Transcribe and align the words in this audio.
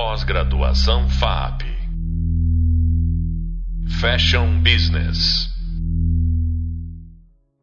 Pós-graduação 0.00 1.08
FAP. 1.08 1.62
Fashion 4.00 4.62
Business. 4.62 5.48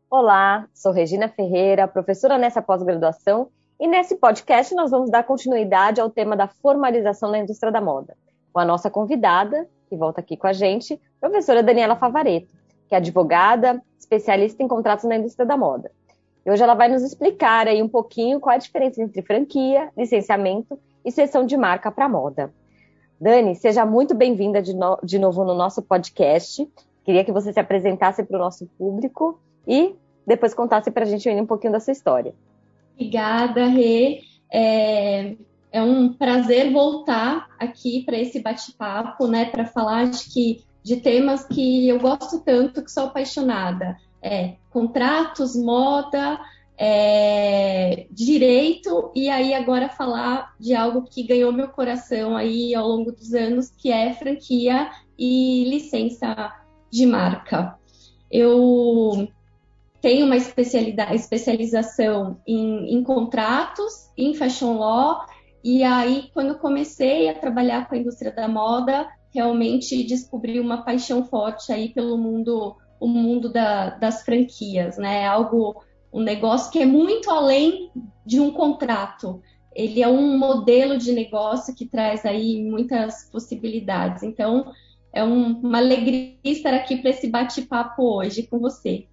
Olá, 0.09 0.67
sou 0.73 0.91
Regina 0.91 1.29
Ferreira, 1.29 1.87
professora 1.87 2.37
nessa 2.37 2.61
pós-graduação, 2.61 3.47
e 3.79 3.87
nesse 3.87 4.17
podcast 4.17 4.75
nós 4.75 4.91
vamos 4.91 5.09
dar 5.09 5.23
continuidade 5.23 6.01
ao 6.01 6.09
tema 6.09 6.35
da 6.35 6.45
formalização 6.45 7.31
na 7.31 7.39
indústria 7.39 7.71
da 7.71 7.79
moda, 7.79 8.17
com 8.51 8.59
a 8.59 8.65
nossa 8.65 8.89
convidada, 8.89 9.65
que 9.87 9.95
volta 9.95 10.19
aqui 10.19 10.35
com 10.35 10.47
a 10.47 10.53
gente, 10.53 10.99
professora 11.21 11.63
Daniela 11.63 11.95
Favareto, 11.95 12.53
que 12.89 12.95
é 12.95 12.97
advogada, 12.97 13.81
especialista 13.97 14.61
em 14.61 14.67
contratos 14.67 15.05
na 15.05 15.15
indústria 15.15 15.45
da 15.45 15.55
moda. 15.55 15.89
E 16.45 16.51
hoje 16.51 16.61
ela 16.61 16.73
vai 16.73 16.89
nos 16.89 17.01
explicar 17.01 17.65
aí 17.69 17.81
um 17.81 17.87
pouquinho 17.87 18.41
qual 18.41 18.55
a 18.55 18.59
diferença 18.59 19.01
entre 19.01 19.21
franquia, 19.21 19.89
licenciamento 19.97 20.77
e 21.05 21.11
sessão 21.11 21.45
de 21.45 21.55
marca 21.55 21.91
para 21.91 22.09
moda. 22.09 22.51
Dani, 23.21 23.55
seja 23.55 23.85
muito 23.85 24.13
bem-vinda 24.13 24.61
de, 24.61 24.73
no 24.73 24.99
de 25.03 25.19
novo 25.19 25.45
no 25.45 25.53
nosso 25.53 25.81
podcast. 25.81 26.67
Queria 27.03 27.23
que 27.23 27.31
você 27.31 27.53
se 27.53 27.59
apresentasse 27.59 28.23
para 28.23 28.35
o 28.35 28.39
nosso 28.39 28.65
público 28.77 29.39
e 29.67 29.95
depois 30.25 30.53
contasse 30.53 30.89
para 30.89 31.03
a 31.03 31.07
gente 31.07 31.29
um 31.29 31.45
pouquinho 31.45 31.73
da 31.73 31.79
sua 31.79 31.93
história. 31.93 32.33
Obrigada, 32.93 33.67
Rê. 33.67 34.21
É, 34.51 35.35
é 35.71 35.81
um 35.81 36.13
prazer 36.13 36.73
voltar 36.73 37.47
aqui 37.59 38.03
para 38.05 38.17
esse 38.17 38.41
bate-papo, 38.41 39.27
né, 39.27 39.45
para 39.45 39.65
falar 39.65 40.09
de, 40.09 40.25
que, 40.29 40.63
de 40.83 40.97
temas 40.97 41.45
que 41.45 41.87
eu 41.87 41.99
gosto 41.99 42.39
tanto, 42.39 42.83
que 42.83 42.91
sou 42.91 43.05
apaixonada. 43.05 43.97
É, 44.21 44.55
contratos, 44.71 45.55
moda, 45.55 46.39
é, 46.77 48.07
direito 48.11 49.11
e 49.15 49.29
aí 49.29 49.53
agora 49.53 49.89
falar 49.89 50.53
de 50.59 50.73
algo 50.73 51.03
que 51.03 51.23
ganhou 51.23 51.51
meu 51.51 51.69
coração 51.69 52.35
aí 52.35 52.75
ao 52.75 52.87
longo 52.87 53.11
dos 53.11 53.33
anos, 53.33 53.69
que 53.69 53.91
é 53.91 54.13
franquia 54.13 54.89
e 55.17 55.65
licença 55.69 56.53
de 56.91 57.05
marca. 57.05 57.77
Eu 58.29 59.27
tenho 60.01 60.25
uma 60.25 60.35
especialização 60.35 62.39
em, 62.45 62.95
em 62.95 63.03
contratos, 63.03 64.11
em 64.17 64.33
fashion 64.33 64.77
law, 64.77 65.25
e 65.63 65.83
aí 65.83 66.29
quando 66.33 66.59
comecei 66.59 67.29
a 67.29 67.39
trabalhar 67.39 67.87
com 67.87 67.95
a 67.95 67.97
indústria 67.97 68.31
da 68.31 68.47
moda, 68.47 69.07
realmente 69.33 70.03
descobri 70.03 70.59
uma 70.59 70.83
paixão 70.83 71.25
forte 71.25 71.71
aí 71.71 71.89
pelo 71.89 72.17
mundo, 72.17 72.75
o 72.99 73.07
mundo 73.07 73.51
da, 73.51 73.91
das 73.91 74.23
franquias, 74.23 74.97
né? 74.97 75.25
Algo 75.25 75.81
um 76.15 76.21
negócio 76.21 76.71
que 76.71 76.79
é 76.79 76.85
muito 76.85 77.29
além 77.29 77.91
de 78.25 78.39
um 78.39 78.49
contrato. 78.49 79.41
Ele 79.75 80.01
é 80.01 80.07
um 80.07 80.37
modelo 80.37 80.97
de 80.97 81.11
negócio 81.11 81.75
que 81.75 81.85
traz 81.85 82.25
aí 82.25 82.63
muitas 82.63 83.29
possibilidades. 83.29 84.23
Então, 84.23 84.71
é 85.11 85.21
um, 85.21 85.59
uma 85.59 85.77
alegria 85.77 86.37
estar 86.41 86.73
aqui 86.73 86.95
para 86.95 87.09
esse 87.09 87.27
bate-papo 87.27 88.01
hoje 88.01 88.43
com 88.43 88.59
você. 88.59 89.07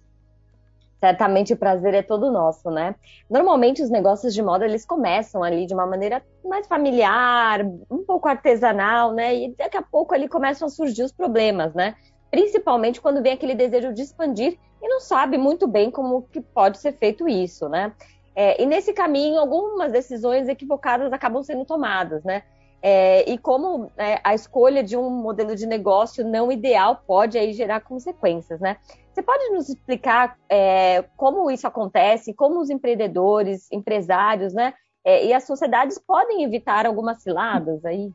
Certamente 1.01 1.51
o 1.51 1.57
prazer 1.57 1.93
é 1.93 2.01
todo 2.01 2.31
nosso, 2.31 2.71
né? 2.71 2.95
Normalmente 3.29 3.83
os 3.83 3.89
negócios 3.89 4.33
de 4.33 4.41
moda 4.41 4.63
eles 4.63 4.85
começam 4.85 5.43
ali 5.43 5.65
de 5.65 5.73
uma 5.73 5.85
maneira 5.85 6.23
mais 6.45 6.65
familiar, 6.67 7.65
um 7.91 8.05
pouco 8.05 8.29
artesanal, 8.29 9.11
né? 9.11 9.35
E 9.35 9.53
daqui 9.57 9.75
a 9.75 9.81
pouco 9.81 10.15
ali 10.15 10.29
começam 10.29 10.65
a 10.65 10.71
surgir 10.71 11.03
os 11.03 11.11
problemas, 11.11 11.73
né? 11.73 11.95
Principalmente 12.31 13.01
quando 13.01 13.21
vem 13.21 13.33
aquele 13.33 13.55
desejo 13.55 13.93
de 13.93 14.03
expandir 14.03 14.57
e 14.83 14.87
não 14.89 14.99
sabe 14.99 15.37
muito 15.37 15.65
bem 15.65 15.89
como 15.89 16.23
que 16.23 16.41
pode 16.41 16.77
ser 16.77 16.91
feito 16.91 17.25
isso, 17.27 17.69
né? 17.69 17.93
É, 18.35 18.61
e 18.61 18.65
nesse 18.65 18.91
caminho, 18.91 19.39
algumas 19.39 19.93
decisões 19.93 20.49
equivocadas 20.49 21.13
acabam 21.13 21.41
sendo 21.41 21.63
tomadas, 21.63 22.21
né? 22.25 22.43
É, 22.81 23.29
e 23.31 23.37
como 23.37 23.89
é, 23.97 24.19
a 24.21 24.35
escolha 24.35 24.83
de 24.83 24.97
um 24.97 25.09
modelo 25.09 25.55
de 25.55 25.65
negócio 25.65 26.27
não 26.27 26.51
ideal 26.51 27.01
pode 27.07 27.37
aí 27.37 27.53
gerar 27.53 27.79
consequências, 27.79 28.59
né? 28.59 28.75
Você 29.13 29.21
pode 29.21 29.49
nos 29.51 29.69
explicar 29.69 30.37
é, 30.49 31.05
como 31.15 31.49
isso 31.49 31.65
acontece, 31.65 32.33
como 32.33 32.59
os 32.59 32.69
empreendedores, 32.69 33.71
empresários, 33.71 34.53
né? 34.53 34.73
É, 35.05 35.25
e 35.25 35.31
as 35.31 35.45
sociedades 35.45 35.97
podem 35.97 36.43
evitar 36.43 36.85
algumas 36.85 37.23
ciladas 37.23 37.85
aí? 37.85 38.11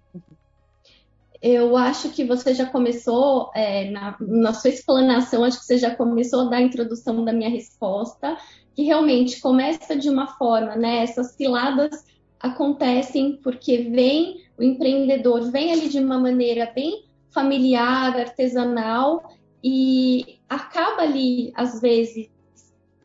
Eu 1.40 1.76
acho 1.76 2.10
que 2.10 2.24
você 2.24 2.52
já 2.52 2.66
começou, 2.66 3.50
é, 3.54 3.90
na, 3.90 4.16
na, 4.20 4.52
sua 4.52 4.70
explanação, 4.70 5.44
acho 5.44 5.60
que 5.60 5.66
você 5.66 5.78
já 5.78 5.94
começou 5.94 6.50
da 6.50 6.60
introdução 6.60 7.24
da 7.24 7.32
minha 7.32 7.50
resposta, 7.50 8.36
que 8.74 8.82
realmente 8.82 9.40
começa 9.40 9.96
de 9.96 10.08
uma 10.10 10.26
forma, 10.36 10.74
né? 10.74 11.02
Essas 11.02 11.32
ciladas 11.32 12.04
acontecem 12.40 13.38
porque 13.42 13.78
vem 13.78 14.42
o 14.58 14.62
empreendedor, 14.62 15.50
vem 15.50 15.72
ali 15.72 15.88
de 15.88 15.98
uma 15.98 16.18
maneira 16.18 16.70
bem 16.74 17.04
familiar, 17.30 18.16
artesanal, 18.16 19.22
e 19.62 20.38
acaba 20.48 21.02
ali, 21.02 21.52
às 21.54 21.80
vezes, 21.80 22.28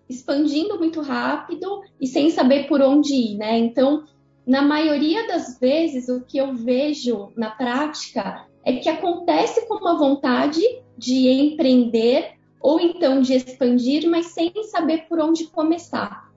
expandindo 0.10 0.78
muito 0.78 1.02
rápido 1.02 1.82
e 2.00 2.08
sem 2.08 2.30
saber 2.30 2.68
por 2.68 2.82
onde 2.82 3.14
ir, 3.14 3.38
né? 3.38 3.58
Então, 3.58 4.04
na 4.46 4.62
maioria 4.62 5.28
das 5.28 5.58
vezes, 5.58 6.10
o 6.10 6.22
que 6.22 6.38
eu 6.38 6.54
vejo 6.54 7.32
na 7.36 7.52
prática 7.52 8.46
é 8.66 8.74
que 8.74 8.90
acontece 8.90 9.68
com 9.68 9.76
uma 9.76 9.98
vontade 9.98 10.62
de 10.98 11.30
empreender 11.30 12.34
ou 12.60 12.80
então 12.80 13.22
de 13.22 13.34
expandir, 13.34 14.10
mas 14.10 14.28
sem 14.28 14.52
saber 14.64 15.08
por 15.08 15.20
onde 15.20 15.48
começar. 15.48 16.30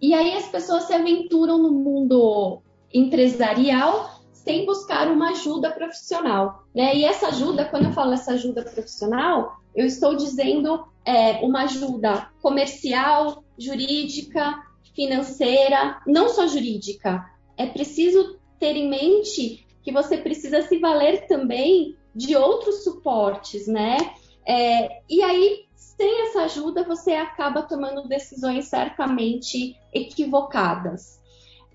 E 0.00 0.14
aí 0.14 0.34
as 0.34 0.46
pessoas 0.48 0.84
se 0.84 0.92
aventuram 0.92 1.58
no 1.58 1.72
mundo 1.72 2.60
empresarial 2.92 4.20
sem 4.32 4.66
buscar 4.66 5.10
uma 5.10 5.30
ajuda 5.30 5.70
profissional. 5.70 6.64
Né? 6.74 6.96
E 6.96 7.04
essa 7.04 7.28
ajuda, 7.28 7.64
quando 7.64 7.86
eu 7.86 7.92
falo 7.92 8.12
essa 8.12 8.32
ajuda 8.32 8.62
profissional, 8.62 9.56
eu 9.74 9.86
estou 9.86 10.14
dizendo 10.16 10.86
é, 11.04 11.38
uma 11.44 11.62
ajuda 11.62 12.28
comercial, 12.42 13.42
jurídica, 13.58 14.62
financeira, 14.94 16.00
não 16.06 16.28
só 16.28 16.46
jurídica, 16.46 17.24
é 17.56 17.66
preciso 17.66 18.38
ter 18.58 18.76
em 18.76 18.88
mente 18.88 19.66
que 19.82 19.92
você 19.92 20.16
precisa 20.16 20.62
se 20.62 20.78
valer 20.78 21.26
também 21.26 21.96
de 22.14 22.36
outros 22.36 22.84
suportes, 22.84 23.66
né? 23.66 23.98
É, 24.46 25.00
e 25.08 25.22
aí, 25.22 25.66
sem 25.74 26.22
essa 26.22 26.42
ajuda, 26.42 26.84
você 26.84 27.12
acaba 27.12 27.62
tomando 27.62 28.08
decisões 28.08 28.66
certamente 28.66 29.76
equivocadas. 29.92 31.20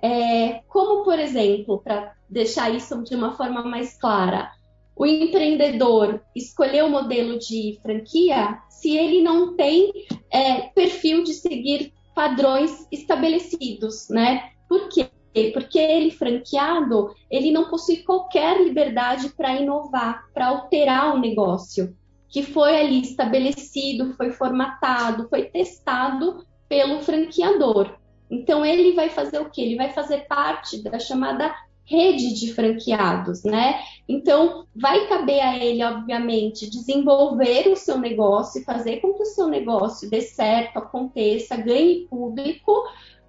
É, 0.01 0.61
como, 0.67 1.03
por 1.03 1.19
exemplo, 1.19 1.79
para 1.79 2.15
deixar 2.29 2.73
isso 2.73 3.03
de 3.03 3.15
uma 3.15 3.35
forma 3.35 3.63
mais 3.63 3.97
clara, 3.99 4.51
o 4.95 5.05
empreendedor 5.05 6.21
escolher 6.35 6.83
o 6.83 6.89
modelo 6.89 7.37
de 7.39 7.79
franquia 7.81 8.59
se 8.69 8.97
ele 8.97 9.21
não 9.21 9.55
tem 9.55 9.91
é, 10.31 10.61
perfil 10.69 11.23
de 11.23 11.33
seguir 11.33 11.93
padrões 12.13 12.85
estabelecidos, 12.91 14.09
né? 14.09 14.51
Por 14.67 14.89
quê? 14.89 15.09
Porque 15.53 15.77
ele 15.77 16.11
franqueado, 16.11 17.13
ele 17.29 17.51
não 17.51 17.69
possui 17.69 17.97
qualquer 17.97 18.61
liberdade 18.61 19.29
para 19.29 19.55
inovar, 19.55 20.25
para 20.33 20.47
alterar 20.47 21.15
o 21.15 21.19
negócio 21.19 21.95
que 22.29 22.43
foi 22.43 22.79
ali 22.79 23.01
estabelecido, 23.01 24.13
foi 24.13 24.31
formatado, 24.31 25.27
foi 25.27 25.45
testado 25.45 26.45
pelo 26.69 27.01
franqueador. 27.01 27.97
Então 28.29 28.63
ele 28.63 28.93
vai 28.93 29.09
fazer 29.09 29.39
o 29.39 29.49
que? 29.49 29.61
Ele 29.61 29.75
vai 29.75 29.91
fazer 29.91 30.27
parte 30.27 30.83
da 30.83 30.99
chamada 30.99 31.51
rede 31.89 32.33
de 32.33 32.53
franqueados, 32.53 33.43
né? 33.43 33.81
Então 34.07 34.65
vai 34.75 35.07
caber 35.07 35.41
a 35.41 35.57
ele, 35.57 35.83
obviamente, 35.83 36.69
desenvolver 36.69 37.67
o 37.67 37.75
seu 37.75 37.97
negócio 37.97 38.61
e 38.61 38.63
fazer 38.63 38.97
com 38.97 39.13
que 39.13 39.23
o 39.23 39.25
seu 39.25 39.47
negócio 39.47 40.09
dê 40.09 40.21
certo, 40.21 40.77
aconteça, 40.77 41.57
ganhe 41.57 42.07
público, 42.07 42.71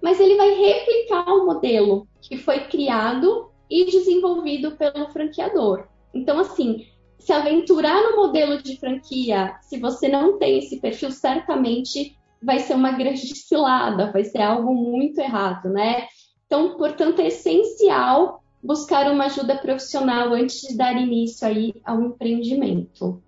mas 0.01 0.19
ele 0.19 0.35
vai 0.35 0.53
replicar 0.53 1.27
o 1.27 1.45
modelo 1.45 2.07
que 2.21 2.37
foi 2.37 2.61
criado 2.61 3.49
e 3.69 3.85
desenvolvido 3.85 4.71
pelo 4.77 5.09
franqueador. 5.09 5.87
Então, 6.13 6.39
assim, 6.39 6.85
se 7.17 7.31
aventurar 7.31 8.01
no 8.01 8.17
modelo 8.17 8.61
de 8.61 8.77
franquia, 8.77 9.55
se 9.61 9.79
você 9.79 10.07
não 10.07 10.37
tem 10.37 10.59
esse 10.59 10.79
perfil, 10.79 11.11
certamente 11.11 12.17
vai 12.41 12.59
ser 12.59 12.75
uma 12.75 12.91
grande 12.91 13.25
cilada, 13.35 14.11
vai 14.11 14.23
ser 14.23 14.41
algo 14.41 14.73
muito 14.73 15.19
errado, 15.19 15.69
né? 15.69 16.07
Então, 16.45 16.75
portanto, 16.75 17.21
é 17.21 17.27
essencial 17.27 18.40
buscar 18.63 19.11
uma 19.11 19.25
ajuda 19.25 19.57
profissional 19.57 20.33
antes 20.33 20.61
de 20.61 20.75
dar 20.75 20.95
início 20.95 21.47
aí 21.47 21.73
ao 21.83 22.01
empreendimento. 22.01 23.21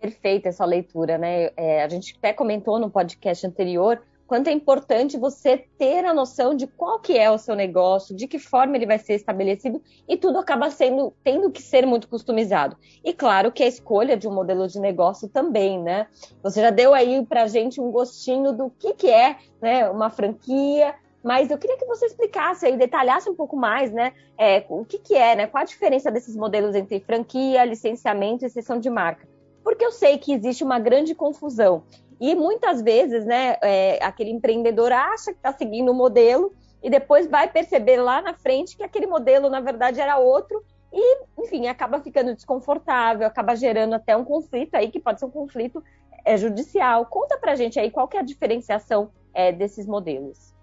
Perfeita 0.00 0.48
essa 0.48 0.64
leitura, 0.64 1.18
né? 1.18 1.50
É, 1.56 1.82
a 1.82 1.88
gente 1.88 2.14
até 2.18 2.32
comentou 2.32 2.78
no 2.78 2.90
podcast 2.90 3.46
anterior 3.46 4.00
quanto 4.26 4.48
é 4.48 4.52
importante 4.52 5.16
você 5.16 5.56
ter 5.78 6.04
a 6.04 6.12
noção 6.12 6.54
de 6.54 6.66
qual 6.66 6.98
que 6.98 7.16
é 7.16 7.30
o 7.30 7.38
seu 7.38 7.54
negócio, 7.54 8.14
de 8.14 8.26
que 8.26 8.38
forma 8.38 8.76
ele 8.76 8.86
vai 8.86 8.98
ser 8.98 9.14
estabelecido 9.14 9.80
e 10.08 10.16
tudo 10.16 10.38
acaba 10.38 10.70
sendo 10.70 11.12
tendo 11.22 11.50
que 11.50 11.62
ser 11.62 11.86
muito 11.86 12.08
customizado. 12.08 12.76
E 13.04 13.12
claro 13.12 13.52
que 13.52 13.62
a 13.62 13.66
escolha 13.66 14.16
de 14.16 14.26
um 14.26 14.34
modelo 14.34 14.66
de 14.66 14.80
negócio 14.80 15.28
também, 15.28 15.80
né? 15.80 16.08
Você 16.42 16.60
já 16.60 16.70
deu 16.70 16.92
aí 16.92 17.24
para 17.24 17.46
gente 17.46 17.80
um 17.80 17.90
gostinho 17.90 18.52
do 18.52 18.70
que 18.70 18.94
que 18.94 19.08
é, 19.08 19.36
né, 19.60 19.88
uma 19.88 20.10
franquia, 20.10 20.94
Mas 21.26 21.50
eu 21.50 21.58
queria 21.58 21.76
que 21.76 21.84
você 21.84 22.06
explicasse 22.06 22.64
aí, 22.64 22.76
detalhasse 22.76 23.28
um 23.28 23.34
pouco 23.34 23.56
mais, 23.56 23.90
né? 23.90 24.12
É, 24.38 24.64
o 24.68 24.84
que, 24.84 24.96
que 24.96 25.12
é, 25.12 25.34
né? 25.34 25.48
Qual 25.48 25.60
a 25.60 25.64
diferença 25.64 26.08
desses 26.08 26.36
modelos 26.36 26.76
entre 26.76 27.00
franquia, 27.00 27.64
licenciamento 27.64 28.44
e 28.44 28.46
exceção 28.46 28.78
de 28.78 28.88
marca? 28.88 29.26
Porque 29.64 29.84
eu 29.84 29.90
sei 29.90 30.18
que 30.18 30.32
existe 30.32 30.62
uma 30.62 30.78
grande 30.78 31.16
confusão. 31.16 31.82
E 32.20 32.32
muitas 32.36 32.80
vezes, 32.80 33.24
né, 33.24 33.56
é, 33.60 33.98
aquele 34.04 34.30
empreendedor 34.30 34.92
acha 34.92 35.32
que 35.32 35.38
está 35.38 35.52
seguindo 35.52 35.88
o 35.88 35.92
um 35.92 35.96
modelo 35.96 36.52
e 36.80 36.88
depois 36.88 37.26
vai 37.26 37.50
perceber 37.50 38.00
lá 38.00 38.22
na 38.22 38.32
frente 38.32 38.76
que 38.76 38.84
aquele 38.84 39.08
modelo, 39.08 39.50
na 39.50 39.58
verdade, 39.58 40.00
era 40.00 40.18
outro 40.18 40.62
e, 40.92 41.24
enfim, 41.40 41.66
acaba 41.66 41.98
ficando 41.98 42.36
desconfortável, 42.36 43.26
acaba 43.26 43.56
gerando 43.56 43.94
até 43.94 44.16
um 44.16 44.24
conflito 44.24 44.76
aí, 44.76 44.92
que 44.92 45.00
pode 45.00 45.18
ser 45.18 45.26
um 45.26 45.30
conflito 45.30 45.82
é, 46.24 46.36
judicial. 46.36 47.04
Conta 47.06 47.36
pra 47.36 47.56
gente 47.56 47.80
aí 47.80 47.90
qual 47.90 48.06
que 48.06 48.16
é 48.16 48.20
a 48.20 48.22
diferenciação 48.22 49.10
é, 49.34 49.50
desses 49.50 49.88
modelos. 49.88 50.54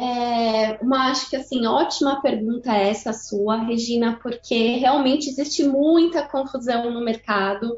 É, 0.00 0.78
uma, 0.80 1.10
acho 1.10 1.28
que 1.28 1.34
assim, 1.34 1.66
ótima 1.66 2.22
pergunta 2.22 2.72
essa 2.72 3.12
sua, 3.12 3.56
Regina, 3.56 4.16
porque 4.22 4.76
realmente 4.76 5.28
existe 5.28 5.64
muita 5.64 6.22
confusão 6.22 6.88
no 6.92 7.00
mercado. 7.00 7.74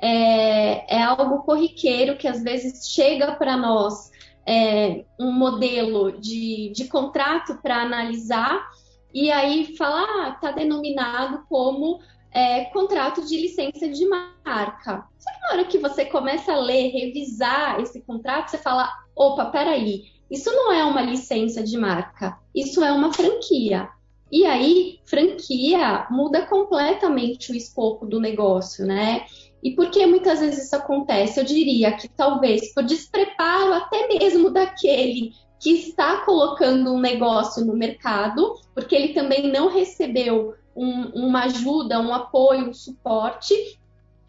É, 0.00 0.96
é 0.96 1.02
algo 1.02 1.44
corriqueiro 1.44 2.16
que 2.16 2.26
às 2.26 2.42
vezes 2.42 2.88
chega 2.88 3.36
para 3.36 3.56
nós 3.56 4.10
é, 4.44 5.04
um 5.16 5.30
modelo 5.30 6.18
de, 6.18 6.72
de 6.74 6.88
contrato 6.88 7.60
para 7.62 7.82
analisar 7.82 8.68
e 9.14 9.30
aí 9.30 9.76
fala, 9.76 10.02
ah, 10.02 10.32
tá 10.40 10.50
denominado 10.50 11.44
como 11.48 12.00
é, 12.32 12.64
contrato 12.66 13.24
de 13.24 13.40
licença 13.40 13.88
de 13.88 14.08
marca. 14.08 15.06
Só 15.18 15.32
que 15.32 15.40
na 15.40 15.48
hora 15.52 15.64
que 15.64 15.78
você 15.78 16.04
começa 16.04 16.52
a 16.52 16.58
ler, 16.58 16.90
revisar 16.90 17.80
esse 17.80 18.00
contrato, 18.00 18.48
você 18.48 18.58
fala, 18.58 18.90
opa, 19.14 19.46
peraí, 19.46 20.04
isso 20.30 20.50
não 20.50 20.72
é 20.72 20.84
uma 20.84 21.02
licença 21.02 21.62
de 21.62 21.76
marca, 21.76 22.38
isso 22.54 22.84
é 22.84 22.92
uma 22.92 23.12
franquia. 23.12 23.88
E 24.30 24.46
aí, 24.46 25.00
franquia 25.04 26.06
muda 26.10 26.46
completamente 26.46 27.50
o 27.50 27.56
escopo 27.56 28.06
do 28.06 28.20
negócio, 28.20 28.86
né? 28.86 29.24
E 29.62 29.72
por 29.72 29.90
que 29.90 30.06
muitas 30.06 30.40
vezes 30.40 30.66
isso 30.66 30.76
acontece? 30.76 31.38
Eu 31.38 31.44
diria 31.44 31.92
que 31.92 32.08
talvez 32.08 32.72
por 32.72 32.84
despreparo 32.84 33.74
até 33.74 34.06
mesmo 34.06 34.50
daquele 34.50 35.32
que 35.58 35.72
está 35.72 36.24
colocando 36.24 36.94
um 36.94 37.00
negócio 37.00 37.64
no 37.66 37.76
mercado, 37.76 38.54
porque 38.74 38.94
ele 38.94 39.12
também 39.12 39.52
não 39.52 39.68
recebeu 39.68 40.54
um, 40.74 41.26
uma 41.26 41.44
ajuda, 41.44 42.00
um 42.00 42.14
apoio, 42.14 42.70
um 42.70 42.72
suporte, 42.72 43.78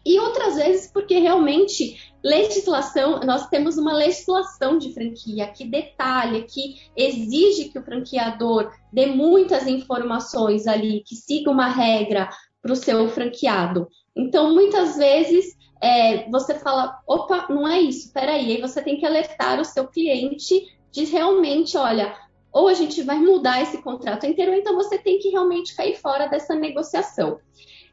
e 0.04 0.18
outras 0.18 0.56
vezes 0.56 0.90
porque 0.92 1.18
realmente 1.18 1.96
legislação, 2.24 3.20
nós 3.20 3.48
temos 3.48 3.76
uma 3.76 3.92
legislação 3.92 4.78
de 4.78 4.92
franquia 4.92 5.48
que 5.48 5.64
detalha, 5.64 6.42
que 6.42 6.76
exige 6.96 7.68
que 7.68 7.78
o 7.78 7.84
franqueador 7.84 8.72
dê 8.92 9.06
muitas 9.06 9.66
informações 9.66 10.66
ali, 10.66 11.02
que 11.06 11.16
siga 11.16 11.50
uma 11.50 11.68
regra 11.68 12.28
para 12.60 12.72
o 12.72 12.76
seu 12.76 13.08
franqueado. 13.08 13.88
Então, 14.16 14.54
muitas 14.54 14.96
vezes 14.96 15.56
é, 15.82 16.30
você 16.30 16.54
fala, 16.54 17.00
opa, 17.06 17.46
não 17.48 17.66
é 17.66 17.80
isso, 17.80 18.12
peraí, 18.12 18.52
aí 18.52 18.60
você 18.60 18.80
tem 18.80 18.98
que 18.98 19.06
alertar 19.06 19.60
o 19.60 19.64
seu 19.64 19.88
cliente 19.88 20.64
de 20.92 21.04
realmente, 21.04 21.76
olha, 21.76 22.14
ou 22.52 22.68
a 22.68 22.74
gente 22.74 23.02
vai 23.02 23.18
mudar 23.18 23.62
esse 23.62 23.82
contrato 23.82 24.26
inteiro, 24.26 24.52
ou 24.52 24.58
então 24.58 24.76
você 24.76 24.98
tem 24.98 25.18
que 25.18 25.30
realmente 25.30 25.74
cair 25.74 25.96
fora 25.96 26.26
dessa 26.26 26.54
negociação. 26.54 27.38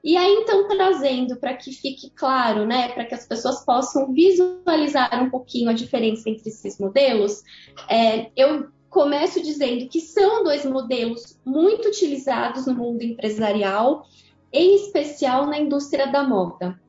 E 0.04 0.16
aí, 0.16 0.34
então, 0.34 0.68
trazendo 0.68 1.36
para 1.38 1.54
que 1.56 1.72
fique 1.72 2.10
claro, 2.12 2.66
né, 2.66 2.90
para 2.90 3.06
que 3.06 3.14
as 3.14 3.26
pessoas 3.26 3.66
possam 3.66 4.14
visualizar 4.14 5.22
um 5.22 5.30
pouquinho 5.30 5.70
a 5.70 5.74
diferença 5.74 6.30
entre 6.30 6.50
esses 6.50 6.80
modelos, 6.80 7.44
é, 7.90 8.32
eu 8.36 8.70
começo 8.90 9.42
dizendo 9.42 9.88
que 9.90 10.00
são 10.00 10.44
dois 10.44 10.66
modelos 10.66 11.38
muito 11.46 11.90
utilizados 11.90 12.66
no 12.66 12.76
mundo 12.76 13.04
empresarial, 13.04 14.06
em 14.52 14.76
especial 14.76 15.46
na 15.46 15.60
indústria 15.60 16.08
da 16.08 16.24
moda. 16.24 16.80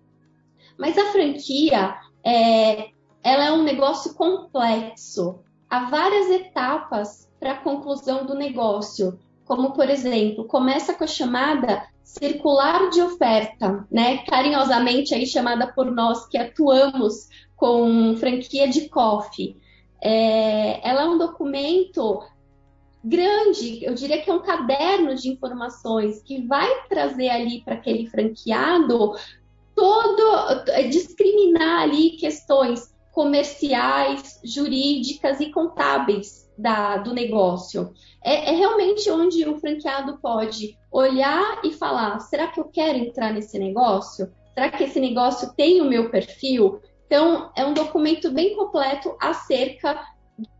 Mas 0.78 0.96
a 0.96 1.06
franquia, 1.06 1.96
é, 2.24 2.90
ela 3.22 3.44
é 3.46 3.52
um 3.52 3.62
negócio 3.62 4.14
complexo 4.14 5.40
há 5.70 5.88
várias 5.88 6.28
etapas 6.30 7.30
para 7.38 7.52
a 7.52 7.58
conclusão 7.58 8.26
do 8.26 8.34
negócio, 8.34 9.18
como 9.44 9.72
por 9.72 9.88
exemplo, 9.88 10.44
começa 10.44 10.92
com 10.92 11.04
a 11.04 11.06
chamada 11.06 11.86
circular 12.10 12.90
de 12.90 13.00
oferta, 13.00 13.86
né? 13.90 14.18
Carinhosamente 14.24 15.14
aí 15.14 15.26
chamada 15.26 15.72
por 15.72 15.90
nós 15.90 16.26
que 16.26 16.36
atuamos 16.36 17.28
com 17.54 18.16
franquia 18.16 18.68
de 18.68 18.88
coffee. 18.88 19.56
É, 20.02 20.88
ela 20.88 21.02
é 21.02 21.04
um 21.04 21.18
documento 21.18 22.22
grande, 23.04 23.84
eu 23.84 23.94
diria 23.94 24.20
que 24.20 24.28
é 24.28 24.32
um 24.32 24.42
caderno 24.42 25.14
de 25.14 25.28
informações 25.28 26.20
que 26.22 26.46
vai 26.46 26.68
trazer 26.88 27.28
ali 27.28 27.62
para 27.62 27.74
aquele 27.74 28.06
franqueado 28.08 29.14
todo 29.74 30.64
discriminar 30.90 31.82
ali 31.82 32.10
questões 32.10 32.92
comerciais, 33.12 34.40
jurídicas 34.44 35.40
e 35.40 35.50
contábeis 35.50 36.50
da, 36.58 36.98
do 36.98 37.14
negócio. 37.14 37.92
É, 38.22 38.50
é, 38.50 38.56
realmente 38.56 39.10
onde 39.10 39.48
o 39.48 39.58
franqueado 39.58 40.18
pode 40.18 40.76
olhar 40.90 41.60
e 41.64 41.72
falar: 41.72 42.18
será 42.20 42.48
que 42.48 42.60
eu 42.60 42.64
quero 42.64 42.98
entrar 42.98 43.32
nesse 43.32 43.58
negócio? 43.58 44.32
Será 44.54 44.70
que 44.70 44.84
esse 44.84 45.00
negócio 45.00 45.54
tem 45.54 45.80
o 45.80 45.88
meu 45.88 46.10
perfil? 46.10 46.80
Então, 47.06 47.50
é 47.56 47.64
um 47.64 47.74
documento 47.74 48.30
bem 48.30 48.54
completo 48.54 49.16
acerca 49.20 50.00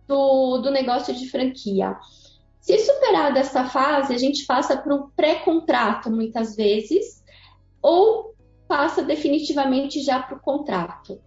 do, 0.07 0.59
do 0.59 0.71
negócio 0.71 1.15
de 1.15 1.29
franquia. 1.31 1.97
Se 2.61 2.79
superar 2.79 3.33
dessa 3.33 3.65
fase, 3.65 4.15
a 4.15 4.19
gente 4.19 4.45
passa 4.45 4.77
para 4.77 4.95
um 4.95 5.09
pré-contrato, 5.11 6.11
muitas 6.11 6.57
vezes, 6.57 7.25
ou 7.81 8.35
passa 8.69 9.03
definitivamente 9.03 10.01
já 10.03 10.21
para 10.21 10.37
o 10.37 10.41
contrato. 10.41 11.21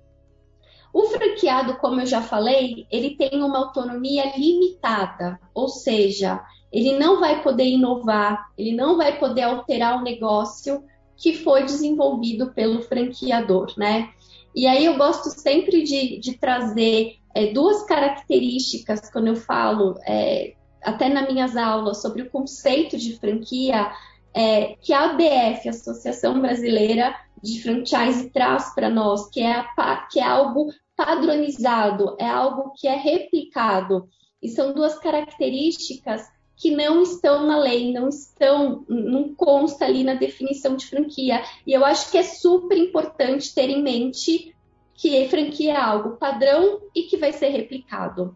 O 0.93 1.05
franqueado, 1.07 1.77
como 1.77 2.01
eu 2.01 2.05
já 2.05 2.21
falei, 2.21 2.85
ele 2.91 3.17
tem 3.17 3.41
uma 3.41 3.57
autonomia 3.57 4.37
limitada, 4.37 5.39
ou 5.53 5.67
seja, 5.67 6.39
ele 6.73 6.97
não 6.97 7.19
vai 7.19 7.43
poder 7.43 7.65
inovar, 7.65 8.49
ele 8.57 8.75
não 8.75 8.97
vai 8.97 9.19
poder 9.19 9.43
alterar 9.43 9.99
o 9.99 10.03
negócio 10.03 10.83
que 11.15 11.33
foi 11.33 11.63
desenvolvido 11.63 12.51
pelo 12.51 12.81
franqueador, 12.81 13.71
né? 13.77 14.09
E 14.55 14.65
aí 14.65 14.85
eu 14.85 14.97
gosto 14.97 15.29
sempre 15.29 15.83
de, 15.83 16.19
de 16.19 16.37
trazer 16.37 17.17
é, 17.35 17.53
duas 17.53 17.83
características 17.83 19.11
quando 19.11 19.27
eu 19.27 19.35
falo, 19.35 19.99
é, 20.07 20.55
até 20.83 21.09
nas 21.09 21.31
minhas 21.31 21.55
aulas, 21.55 22.01
sobre 22.01 22.23
o 22.23 22.29
conceito 22.31 22.97
de 22.97 23.17
franquia, 23.19 23.91
é, 24.33 24.75
que 24.81 24.93
a 24.93 25.11
ABF, 25.11 25.69
Associação 25.69 26.41
Brasileira 26.41 27.15
de 27.41 27.61
Franchise, 27.61 28.31
traz 28.31 28.73
para 28.73 28.89
nós, 28.89 29.29
que 29.29 29.41
é, 29.41 29.63
a, 29.77 30.07
que 30.11 30.19
é 30.19 30.23
algo 30.23 30.71
padronizado, 30.95 32.15
é 32.19 32.27
algo 32.27 32.73
que 32.75 32.87
é 32.87 32.95
replicado. 32.95 34.07
E 34.41 34.49
são 34.49 34.73
duas 34.73 34.97
características 34.99 36.27
que 36.63 36.71
não 36.71 37.03
estão 37.03 37.45
na 37.45 37.59
lei, 37.59 37.91
não 37.91 38.07
estão, 38.07 38.85
não 38.87 39.35
consta 39.35 39.83
ali 39.83 40.01
na 40.01 40.13
definição 40.13 40.77
de 40.77 40.85
franquia. 40.85 41.43
E 41.67 41.73
eu 41.73 41.83
acho 41.83 42.09
que 42.09 42.17
é 42.17 42.23
super 42.23 42.77
importante 42.77 43.53
ter 43.53 43.69
em 43.69 43.83
mente 43.83 44.55
que 44.95 45.27
franquia 45.27 45.73
é 45.73 45.75
algo 45.75 46.15
padrão 46.15 46.79
e 46.95 47.03
que 47.03 47.17
vai 47.17 47.33
ser 47.33 47.49
replicado. 47.49 48.33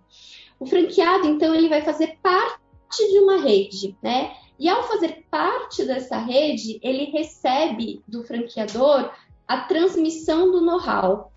O 0.59 0.65
franqueado, 0.65 1.25
então, 1.25 1.55
ele 1.55 1.69
vai 1.69 1.81
fazer 1.83 2.17
parte 2.21 2.59
de 2.97 3.17
uma 3.19 3.37
rede, 3.37 3.97
né? 4.03 4.35
E 4.59 4.67
ao 4.67 4.83
fazer 4.83 5.25
parte 5.31 5.85
dessa 5.85 6.17
rede, 6.17 6.81
ele 6.83 7.05
recebe 7.05 8.03
do 8.05 8.25
franqueador 8.25 9.09
a 9.47 9.59
transmissão 9.61 10.51
do 10.51 10.59
know-how 10.59 11.31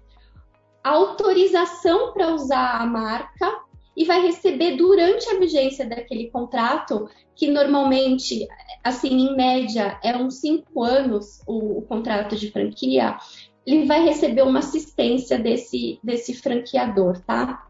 autorização 0.82 2.12
para 2.12 2.34
usar 2.34 2.80
a 2.80 2.86
marca 2.86 3.69
e 4.00 4.04
vai 4.06 4.22
receber 4.22 4.76
durante 4.76 5.28
a 5.28 5.38
vigência 5.38 5.86
daquele 5.86 6.30
contrato, 6.30 7.06
que 7.36 7.48
normalmente, 7.48 8.48
assim, 8.82 9.10
em 9.10 9.36
média, 9.36 10.00
é 10.02 10.16
uns 10.16 10.40
cinco 10.40 10.82
anos 10.82 11.42
o, 11.46 11.80
o 11.80 11.82
contrato 11.82 12.34
de 12.34 12.50
franquia, 12.50 13.18
ele 13.66 13.84
vai 13.84 14.02
receber 14.02 14.40
uma 14.40 14.60
assistência 14.60 15.38
desse, 15.38 16.00
desse 16.02 16.32
franqueador, 16.32 17.20
tá? 17.26 17.66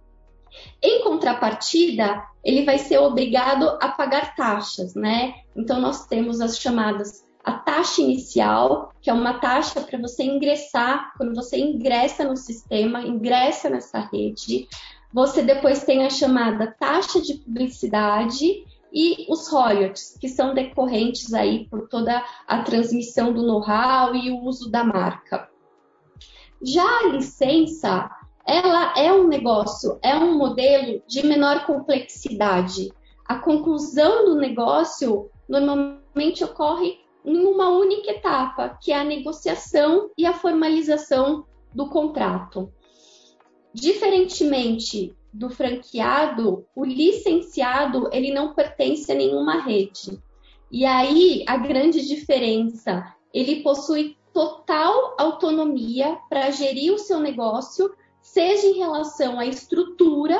Em 0.80 1.02
contrapartida, 1.02 2.22
ele 2.44 2.64
vai 2.64 2.78
ser 2.78 2.98
obrigado 2.98 3.68
a 3.82 3.88
pagar 3.88 4.36
taxas, 4.36 4.94
né? 4.94 5.34
Então, 5.56 5.80
nós 5.80 6.06
temos 6.06 6.40
as 6.40 6.60
chamadas 6.60 7.24
a 7.42 7.54
taxa 7.54 8.02
inicial, 8.02 8.92
que 9.00 9.10
é 9.10 9.12
uma 9.12 9.34
taxa 9.40 9.80
para 9.80 9.98
você 9.98 10.22
ingressar, 10.22 11.12
quando 11.16 11.34
você 11.34 11.58
ingressa 11.58 12.22
no 12.22 12.36
sistema, 12.36 13.02
ingressa 13.02 13.68
nessa 13.68 13.98
rede, 13.98 14.68
você 15.12 15.42
depois 15.42 15.84
tem 15.84 16.04
a 16.04 16.10
chamada 16.10 16.74
taxa 16.78 17.20
de 17.20 17.34
publicidade 17.34 18.64
e 18.92 19.26
os 19.28 19.48
royalties, 19.48 20.16
que 20.20 20.28
são 20.28 20.54
decorrentes 20.54 21.32
aí 21.32 21.68
por 21.68 21.88
toda 21.88 22.24
a 22.46 22.62
transmissão 22.62 23.32
do 23.32 23.42
know-how 23.42 24.14
e 24.14 24.30
o 24.30 24.40
uso 24.44 24.70
da 24.70 24.84
marca. 24.84 25.48
Já 26.62 26.84
a 26.84 27.08
licença, 27.08 28.10
ela 28.46 28.92
é 28.98 29.12
um 29.12 29.26
negócio, 29.26 29.98
é 30.02 30.14
um 30.16 30.36
modelo 30.36 31.02
de 31.06 31.24
menor 31.24 31.66
complexidade. 31.66 32.92
A 33.26 33.36
conclusão 33.36 34.26
do 34.26 34.34
negócio 34.36 35.30
normalmente 35.48 36.44
ocorre 36.44 36.98
em 37.24 37.46
uma 37.46 37.68
única 37.68 38.10
etapa, 38.10 38.78
que 38.80 38.92
é 38.92 39.00
a 39.00 39.04
negociação 39.04 40.10
e 40.16 40.26
a 40.26 40.32
formalização 40.32 41.46
do 41.72 41.88
contrato. 41.88 42.72
Diferentemente 43.72 45.14
do 45.32 45.48
franqueado, 45.48 46.66
o 46.74 46.84
licenciado 46.84 48.08
ele 48.12 48.32
não 48.32 48.54
pertence 48.54 49.10
a 49.10 49.14
nenhuma 49.14 49.60
rede. 49.60 50.20
E 50.70 50.84
aí 50.84 51.44
a 51.46 51.56
grande 51.56 52.06
diferença, 52.06 53.14
ele 53.32 53.62
possui 53.62 54.16
total 54.32 55.14
autonomia 55.18 56.18
para 56.28 56.50
gerir 56.50 56.92
o 56.92 56.98
seu 56.98 57.18
negócio, 57.20 57.92
seja 58.20 58.66
em 58.66 58.78
relação 58.78 59.38
à 59.38 59.46
estrutura, 59.46 60.38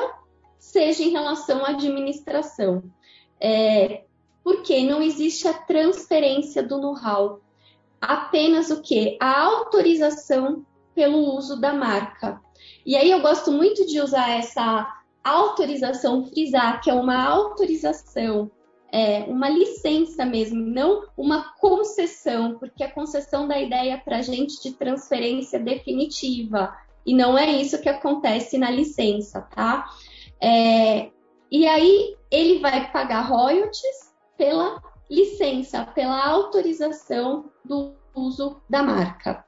seja 0.57 1.03
em 1.03 1.09
relação 1.09 1.65
à 1.65 1.69
administração. 1.69 2.83
É, 3.39 4.03
porque 4.43 4.83
não 4.83 5.01
existe 5.01 5.47
a 5.47 5.53
transferência 5.53 6.63
do 6.63 6.77
know-how, 6.77 7.41
apenas 7.99 8.69
o 8.71 8.81
que? 8.81 9.17
A 9.19 9.41
autorização 9.43 10.65
pelo 10.93 11.35
uso 11.35 11.59
da 11.59 11.73
marca. 11.73 12.41
E 12.85 12.95
aí 12.95 13.11
eu 13.11 13.21
gosto 13.21 13.51
muito 13.51 13.85
de 13.85 13.99
usar 13.99 14.29
essa 14.31 14.87
autorização, 15.23 16.25
frisar 16.25 16.81
que 16.81 16.89
é 16.89 16.93
uma 16.93 17.23
autorização, 17.23 18.49
é, 18.91 19.19
uma 19.27 19.49
licença 19.49 20.25
mesmo, 20.25 20.59
não 20.59 21.03
uma 21.15 21.53
concessão, 21.59 22.57
porque 22.57 22.83
a 22.83 22.91
concessão 22.91 23.47
da 23.47 23.59
ideia 23.59 24.01
para 24.03 24.17
a 24.17 24.21
gente 24.21 24.61
de 24.61 24.73
transferência 24.73 25.59
definitiva. 25.59 26.75
E 27.05 27.15
não 27.15 27.37
é 27.37 27.49
isso 27.49 27.81
que 27.81 27.89
acontece 27.89 28.57
na 28.57 28.69
licença, 28.69 29.41
tá? 29.55 29.85
É, 30.39 31.09
e 31.49 31.67
aí 31.67 32.15
ele 32.29 32.59
vai 32.59 32.91
pagar 32.91 33.21
royalties 33.21 34.13
pela 34.37 34.81
licença, 35.09 35.85
pela 35.85 36.25
autorização 36.25 37.51
do 37.63 37.93
uso 38.15 38.61
da 38.69 38.81
marca. 38.81 39.45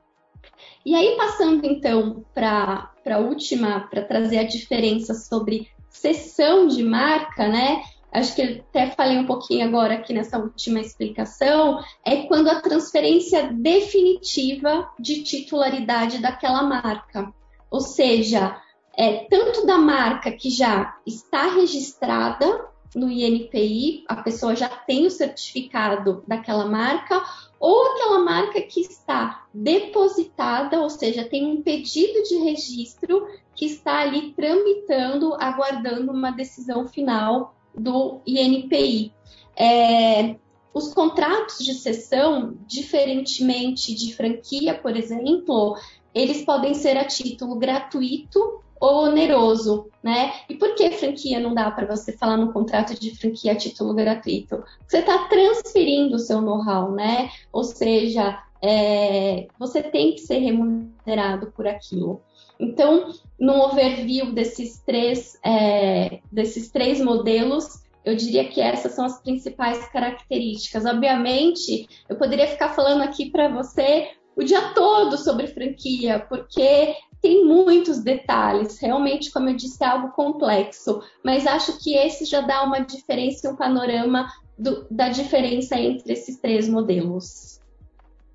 E 0.86 0.96
aí, 0.96 1.16
passando 1.16 1.66
então 1.66 2.26
para 2.34 2.92
a 3.06 3.18
última, 3.18 3.82
para 3.90 4.04
trazer 4.04 4.40
a 4.40 4.48
diferença 4.48 5.14
sobre 5.14 5.70
cessão 5.90 6.68
de 6.68 6.84
marca, 6.84 7.48
né? 7.48 7.82
Acho 8.12 8.36
que 8.36 8.42
até 8.42 8.92
falei 8.92 9.18
um 9.18 9.26
pouquinho 9.26 9.66
agora 9.66 9.96
aqui 9.96 10.14
nessa 10.14 10.38
última 10.38 10.80
explicação, 10.80 11.80
é 12.06 12.28
quando 12.28 12.50
a 12.50 12.62
transferência 12.62 13.52
definitiva 13.52 14.88
de 15.00 15.24
titularidade 15.24 16.20
daquela 16.20 16.62
marca. 16.64 17.34
Ou 17.72 17.80
seja, 17.80 18.56
é, 18.96 19.26
tanto 19.30 19.66
da 19.66 19.80
marca 19.80 20.32
que 20.32 20.52
já 20.52 20.96
está 21.08 21.48
registrada 21.48 22.73
no 22.96 23.10
INPI, 23.10 24.04
a 24.08 24.18
pessoa 24.18 24.56
já 24.56 24.70
tem 24.70 25.06
o 25.06 25.12
certificado 25.12 26.24
daquela 26.28 26.66
marca, 26.66 27.24
ou 27.60 27.94
aquela 27.94 28.20
marca 28.20 28.62
que 28.62 28.82
está 28.82 29.46
depositada, 29.54 30.82
ou 30.82 30.90
seja, 30.90 31.24
tem 31.24 31.46
um 31.46 31.62
pedido 31.62 32.24
de 32.24 32.36
registro 32.38 33.28
que 33.56 33.66
está 33.66 34.00
ali 34.00 34.34
tramitando, 34.34 35.34
aguardando 35.36 36.12
uma 36.12 36.32
decisão 36.32 36.88
final 36.88 37.56
do 37.74 38.22
INPI. 38.26 39.14
É, 39.56 40.36
os 40.74 40.94
contratos 40.94 41.60
de 41.60 41.74
cessão, 41.74 42.58
diferentemente 42.66 43.94
de 43.94 44.16
franquia, 44.16 44.74
por 44.74 44.96
exemplo, 44.98 45.78
eles 46.14 46.44
podem 46.44 46.74
ser 46.74 46.98
a 46.98 47.06
título 47.06 47.56
gratuito 47.56 48.63
ou 48.84 49.06
oneroso, 49.06 49.90
né? 50.04 50.34
E 50.50 50.56
por 50.56 50.76
que 50.76 50.92
franquia 50.92 51.40
não 51.40 51.54
dá 51.54 51.72
para 51.72 51.88
você 51.88 52.12
falar 52.18 52.36
no 52.36 52.52
contrato 52.52 53.00
de 53.00 53.16
franquia 53.16 53.54
a 53.54 53.56
título 53.56 53.94
gratuito? 53.94 54.62
Você 54.86 54.98
está 54.98 55.30
transferindo 55.30 56.18
o 56.18 56.20
seu 56.20 56.42
know-how, 56.42 56.92
né? 56.92 57.30
Ou 57.54 57.64
seja, 57.64 58.44
é, 58.62 59.48
você 59.58 59.82
tem 59.82 60.16
que 60.16 60.20
ser 60.20 60.40
remunerado 60.40 61.50
por 61.56 61.66
aquilo. 61.66 62.20
Então, 62.60 63.14
no 63.40 63.54
overview 63.68 64.34
desses 64.34 64.82
três, 64.86 65.40
é, 65.46 66.20
desses 66.30 66.70
três 66.70 67.00
modelos, 67.00 67.84
eu 68.04 68.18
diria 68.18 68.50
que 68.50 68.60
essas 68.60 68.92
são 68.92 69.06
as 69.06 69.22
principais 69.22 69.88
características. 69.92 70.86
Obviamente, 70.86 71.88
eu 72.10 72.18
poderia 72.18 72.48
ficar 72.48 72.74
falando 72.74 73.02
aqui 73.02 73.32
para 73.32 73.48
você 73.48 74.10
o 74.36 74.44
dia 74.44 74.74
todo 74.74 75.18
sobre 75.18 75.48
franquia, 75.48 76.20
porque 76.28 76.96
tem 77.24 77.46
muitos 77.46 78.04
detalhes, 78.04 78.78
realmente, 78.80 79.32
como 79.32 79.48
eu 79.48 79.56
disse, 79.56 79.82
é 79.82 79.88
algo 79.88 80.12
complexo, 80.12 81.02
mas 81.24 81.48
acho 81.48 81.82
que 81.82 81.96
esse 81.96 82.26
já 82.26 82.42
dá 82.42 82.62
uma 82.64 82.82
diferença, 82.82 83.50
um 83.50 83.56
panorama 83.56 84.28
do, 84.58 84.86
da 84.92 85.08
diferença 85.08 85.80
entre 85.80 86.12
esses 86.12 86.38
três 86.38 86.68
modelos. 86.68 87.62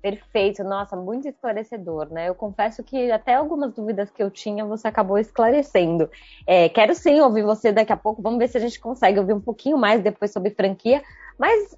Perfeito, 0.01 0.63
nossa, 0.63 0.95
muito 0.95 1.27
esclarecedor, 1.27 2.11
né? 2.11 2.29
Eu 2.29 2.33
confesso 2.33 2.81
que 2.81 3.11
até 3.11 3.35
algumas 3.35 3.75
dúvidas 3.75 4.09
que 4.09 4.23
eu 4.23 4.31
tinha 4.31 4.65
você 4.65 4.87
acabou 4.87 5.19
esclarecendo. 5.19 6.09
É, 6.47 6.67
quero 6.67 6.95
sim 6.95 7.21
ouvir 7.21 7.43
você 7.43 7.71
daqui 7.71 7.93
a 7.93 7.97
pouco, 7.97 8.23
vamos 8.23 8.39
ver 8.39 8.47
se 8.47 8.57
a 8.57 8.61
gente 8.61 8.79
consegue 8.79 9.19
ouvir 9.19 9.33
um 9.33 9.41
pouquinho 9.41 9.77
mais 9.77 10.01
depois 10.01 10.31
sobre 10.31 10.49
franquia. 10.49 11.03
Mas 11.37 11.77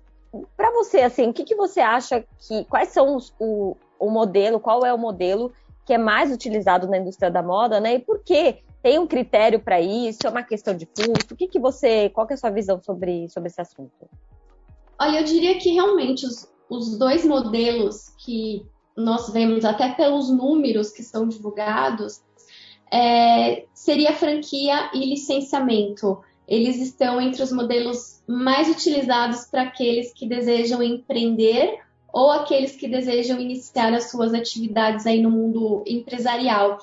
para 0.55 0.71
você, 0.71 1.01
assim, 1.01 1.29
o 1.29 1.33
que, 1.33 1.43
que 1.43 1.55
você 1.55 1.81
acha 1.81 2.23
que. 2.39 2.63
Quais 2.65 2.89
são 2.89 3.17
os, 3.17 3.33
o, 3.37 3.75
o 3.99 4.09
modelo, 4.09 4.59
qual 4.59 4.85
é 4.85 4.93
o 4.93 4.97
modelo 4.97 5.51
que 5.85 5.93
é 5.93 5.97
mais 5.97 6.31
utilizado 6.31 6.87
na 6.87 6.97
indústria 6.97 7.31
da 7.31 7.41
moda, 7.41 7.79
né? 7.79 7.95
E 7.95 7.99
por 7.99 8.23
que 8.23 8.63
tem 8.81 8.99
um 8.99 9.07
critério 9.07 9.59
para 9.59 9.79
isso? 9.79 10.19
É 10.25 10.29
uma 10.29 10.43
questão 10.43 10.75
de 10.75 10.85
custo? 10.85 11.33
O 11.33 11.37
que, 11.37 11.47
que 11.47 11.59
você, 11.59 12.09
qual 12.09 12.25
que 12.25 12.33
é 12.33 12.35
a 12.35 12.37
sua 12.37 12.49
visão 12.49 12.81
sobre, 12.81 13.29
sobre 13.29 13.49
esse 13.49 13.61
assunto? 13.61 14.09
Olha, 14.99 15.19
eu 15.19 15.23
diria 15.23 15.57
que 15.57 15.71
realmente 15.71 16.25
os, 16.25 16.51
os 16.69 16.97
dois 16.97 17.25
modelos 17.25 18.09
que 18.17 18.65
nós 18.95 19.31
vemos, 19.31 19.65
até 19.65 19.93
pelos 19.93 20.29
números 20.29 20.91
que 20.91 21.03
são 21.03 21.27
divulgados, 21.27 22.21
é, 22.91 23.65
seria 23.73 24.13
franquia 24.13 24.91
e 24.93 25.05
licenciamento. 25.05 26.21
Eles 26.47 26.77
estão 26.77 27.21
entre 27.21 27.41
os 27.41 27.51
modelos 27.51 28.21
mais 28.27 28.69
utilizados 28.69 29.45
para 29.45 29.63
aqueles 29.63 30.13
que 30.13 30.27
desejam 30.27 30.83
empreender 30.83 31.79
ou 32.13 32.31
aqueles 32.31 32.75
que 32.75 32.87
desejam 32.87 33.39
iniciar 33.39 33.93
as 33.93 34.09
suas 34.09 34.33
atividades 34.33 35.05
aí 35.05 35.21
no 35.21 35.31
mundo 35.31 35.83
empresarial. 35.87 36.77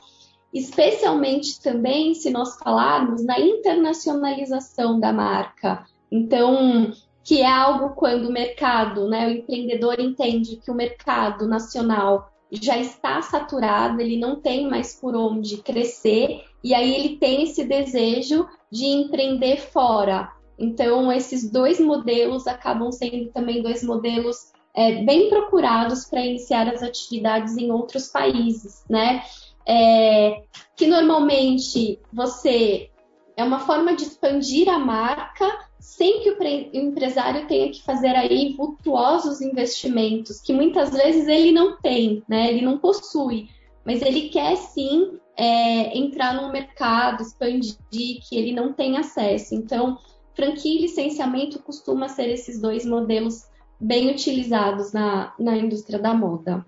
Especialmente 0.52 1.61
também 1.61 2.14
se 2.14 2.30
nós 2.30 2.56
falarmos 2.56 3.25
na 3.25 3.38
internacionalização 3.38 4.99
da 4.99 5.12
marca. 5.12 5.85
Então, 6.11 6.92
que 7.23 7.42
é 7.42 7.47
algo 7.47 7.90
quando 7.90 8.28
o 8.28 8.32
mercado, 8.32 9.06
né, 9.06 9.28
o 9.28 9.30
empreendedor 9.30 10.00
entende 10.00 10.56
que 10.56 10.70
o 10.70 10.75
mercado 10.75 11.47
nacional 11.47 12.32
já 12.50 12.78
está 12.78 13.20
saturado, 13.20 14.00
ele 14.00 14.18
não 14.18 14.37
tem 14.37 14.66
mais 14.66 14.99
por 14.99 15.14
onde 15.14 15.58
crescer, 15.58 16.42
e 16.64 16.73
aí 16.73 16.94
ele 16.94 17.16
tem 17.16 17.42
esse 17.42 17.64
desejo 17.64 18.49
de 18.73 18.87
empreender 18.87 19.58
fora. 19.58 20.32
Então, 20.58 21.12
esses 21.12 21.50
dois 21.50 21.78
modelos 21.78 22.47
acabam 22.47 22.90
sendo 22.90 23.30
também 23.30 23.62
dois 23.62 23.85
modelos 23.85 24.52
é, 24.78 25.02
bem 25.02 25.28
procurados 25.28 26.04
para 26.04 26.25
iniciar 26.25 26.73
as 26.73 26.85
atividades 26.85 27.56
em 27.56 27.73
outros 27.73 28.06
países, 28.06 28.85
né? 28.88 29.25
É, 29.66 30.44
que 30.76 30.87
normalmente 30.87 31.99
você 32.12 32.88
é 33.37 33.42
uma 33.42 33.58
forma 33.58 33.97
de 33.97 34.04
expandir 34.04 34.68
a 34.68 34.78
marca 34.78 35.66
sem 35.80 36.20
que 36.20 36.30
o, 36.30 36.38
empresário 36.73 37.49
tenha 37.49 37.73
que 37.73 37.82
fazer 37.82 38.14
aí 38.14 38.54
vultuosos 38.56 39.40
investimentos, 39.40 40.40
que 40.40 40.52
muitas 40.52 40.90
vezes 40.90 41.26
ele 41.26 41.50
não 41.50 41.76
tem, 41.80 42.23
né? 42.28 42.49
Ele 42.49 42.64
não 42.64 42.78
possui, 42.78 43.49
mas 43.85 44.00
ele 44.00 44.28
quer 44.28 44.56
sim 44.56 45.18
é, 45.37 45.99
entrar 45.99 46.35
no 46.35 46.52
mercado, 46.52 47.23
expandir, 47.23 47.76
que 47.90 48.37
ele 48.37 48.52
não 48.52 48.73
tem 48.73 48.97
acesso. 48.97 49.56
Então, 49.56 49.99
franquia 50.35 50.78
e 50.78 50.82
licenciamento 50.82 51.58
costuma 51.58 52.08
ser 52.08 52.28
esses 52.28 52.61
dois 52.61 52.87
modelos 52.87 53.49
bem 53.80 54.11
utilizados 54.11 54.92
na, 54.92 55.32
na 55.38 55.56
indústria 55.56 55.99
da 55.99 56.12
moda. 56.12 56.64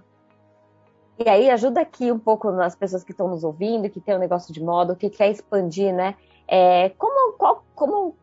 E 1.18 1.28
aí, 1.28 1.50
ajuda 1.50 1.82
aqui 1.82 2.10
um 2.10 2.18
pouco 2.18 2.48
as 2.48 2.74
pessoas 2.74 3.04
que 3.04 3.10
estão 3.10 3.28
nos 3.28 3.44
ouvindo, 3.44 3.90
que 3.90 4.00
tem 4.00 4.16
um 4.16 4.18
negócio 4.18 4.54
de 4.54 4.62
moda, 4.62 4.96
que 4.96 5.10
quer 5.10 5.30
expandir, 5.30 5.92
né? 5.92 6.14
É, 6.48 6.88
como, 6.96 7.34
qual, 7.34 7.62
como, 7.74 8.16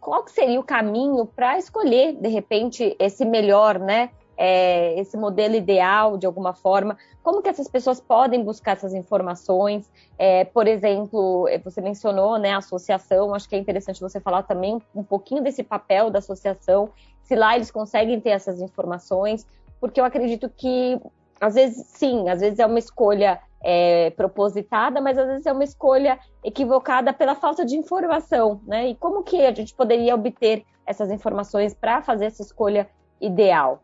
qual 0.00 0.24
seria 0.28 0.60
o 0.60 0.64
caminho 0.64 1.26
para 1.26 1.58
escolher, 1.58 2.14
de 2.14 2.28
repente, 2.28 2.94
esse 2.98 3.24
melhor, 3.24 3.78
né? 3.78 4.10
É, 4.36 4.98
esse 4.98 5.16
modelo 5.16 5.54
ideal, 5.54 6.16
de 6.16 6.26
alguma 6.26 6.52
forma? 6.52 6.96
Como 7.22 7.40
que 7.40 7.48
essas 7.48 7.68
pessoas 7.68 8.00
podem 8.00 8.42
buscar 8.42 8.72
essas 8.72 8.92
informações? 8.92 9.90
É, 10.18 10.44
por 10.44 10.66
exemplo, 10.66 11.46
você 11.62 11.80
mencionou 11.80 12.38
né, 12.38 12.52
a 12.52 12.58
associação, 12.58 13.34
acho 13.34 13.48
que 13.48 13.54
é 13.54 13.58
interessante 13.58 14.00
você 14.00 14.20
falar 14.20 14.42
também 14.42 14.80
um 14.94 15.02
pouquinho 15.02 15.42
desse 15.42 15.62
papel 15.62 16.10
da 16.10 16.18
associação 16.18 16.90
se 17.24 17.34
lá 17.34 17.56
eles 17.56 17.70
conseguem 17.70 18.20
ter 18.20 18.30
essas 18.30 18.60
informações, 18.60 19.46
porque 19.80 20.00
eu 20.00 20.04
acredito 20.04 20.48
que, 20.48 21.00
às 21.40 21.54
vezes, 21.54 21.86
sim, 21.88 22.28
às 22.28 22.40
vezes 22.40 22.58
é 22.58 22.66
uma 22.66 22.78
escolha 22.78 23.40
é, 23.62 24.10
propositada, 24.10 25.00
mas 25.00 25.16
às 25.16 25.26
vezes 25.26 25.46
é 25.46 25.52
uma 25.52 25.64
escolha 25.64 26.18
equivocada 26.42 27.12
pela 27.12 27.34
falta 27.34 27.64
de 27.64 27.76
informação, 27.76 28.60
né? 28.66 28.90
E 28.90 28.94
como 28.94 29.22
que 29.22 29.44
a 29.44 29.52
gente 29.52 29.74
poderia 29.74 30.14
obter 30.14 30.64
essas 30.86 31.10
informações 31.10 31.72
para 31.74 32.02
fazer 32.02 32.26
essa 32.26 32.42
escolha 32.42 32.88
ideal? 33.20 33.83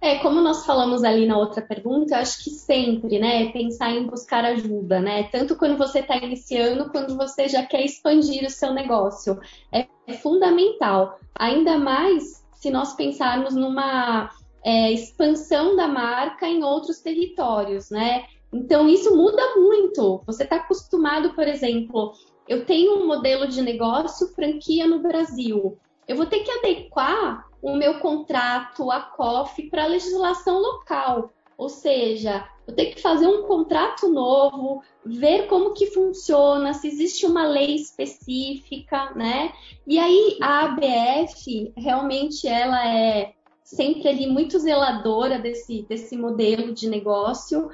É, 0.00 0.18
como 0.18 0.40
nós 0.40 0.66
falamos 0.66 1.02
ali 1.02 1.24
na 1.24 1.38
outra 1.38 1.62
pergunta, 1.62 2.18
acho 2.18 2.44
que 2.44 2.50
sempre, 2.50 3.18
né, 3.18 3.50
pensar 3.52 3.90
em 3.90 4.06
buscar 4.06 4.44
ajuda, 4.44 5.00
né? 5.00 5.24
Tanto 5.24 5.56
quando 5.56 5.78
você 5.78 6.00
está 6.00 6.16
iniciando, 6.16 6.90
quando 6.90 7.16
você 7.16 7.48
já 7.48 7.64
quer 7.64 7.84
expandir 7.84 8.44
o 8.44 8.50
seu 8.50 8.74
negócio. 8.74 9.40
É, 9.72 9.86
é 10.06 10.12
fundamental. 10.12 11.18
Ainda 11.34 11.78
mais 11.78 12.44
se 12.52 12.70
nós 12.70 12.94
pensarmos 12.94 13.54
numa 13.54 14.30
é, 14.62 14.92
expansão 14.92 15.76
da 15.76 15.88
marca 15.88 16.46
em 16.46 16.62
outros 16.62 17.00
territórios, 17.00 17.90
né? 17.90 18.24
Então, 18.52 18.88
isso 18.88 19.16
muda 19.16 19.56
muito. 19.56 20.22
Você 20.26 20.44
está 20.44 20.56
acostumado, 20.56 21.34
por 21.34 21.48
exemplo, 21.48 22.12
eu 22.48 22.64
tenho 22.64 22.98
um 22.98 23.06
modelo 23.06 23.48
de 23.48 23.60
negócio 23.62 24.28
franquia 24.28 24.86
no 24.86 25.00
Brasil. 25.00 25.76
Eu 26.06 26.16
vou 26.16 26.26
ter 26.26 26.40
que 26.40 26.50
adequar 26.50 27.46
o 27.64 27.74
meu 27.74 27.98
contrato, 27.98 28.90
a 28.90 29.00
COF, 29.00 29.70
para 29.70 29.84
a 29.84 29.88
legislação 29.88 30.58
local. 30.60 31.32
Ou 31.56 31.70
seja, 31.70 32.46
eu 32.66 32.74
tenho 32.74 32.94
que 32.94 33.00
fazer 33.00 33.26
um 33.26 33.44
contrato 33.44 34.06
novo, 34.06 34.82
ver 35.02 35.46
como 35.46 35.72
que 35.72 35.86
funciona, 35.86 36.74
se 36.74 36.88
existe 36.88 37.24
uma 37.24 37.46
lei 37.46 37.74
específica, 37.74 39.12
né? 39.14 39.50
E 39.86 39.98
aí 39.98 40.36
a 40.42 40.64
ABF 40.64 41.72
realmente 41.74 42.46
ela 42.46 42.86
é 42.86 43.32
sempre 43.62 44.08
ali 44.08 44.26
muito 44.26 44.58
zeladora 44.58 45.38
desse, 45.38 45.86
desse 45.88 46.18
modelo 46.18 46.74
de 46.74 46.86
negócio, 46.86 47.70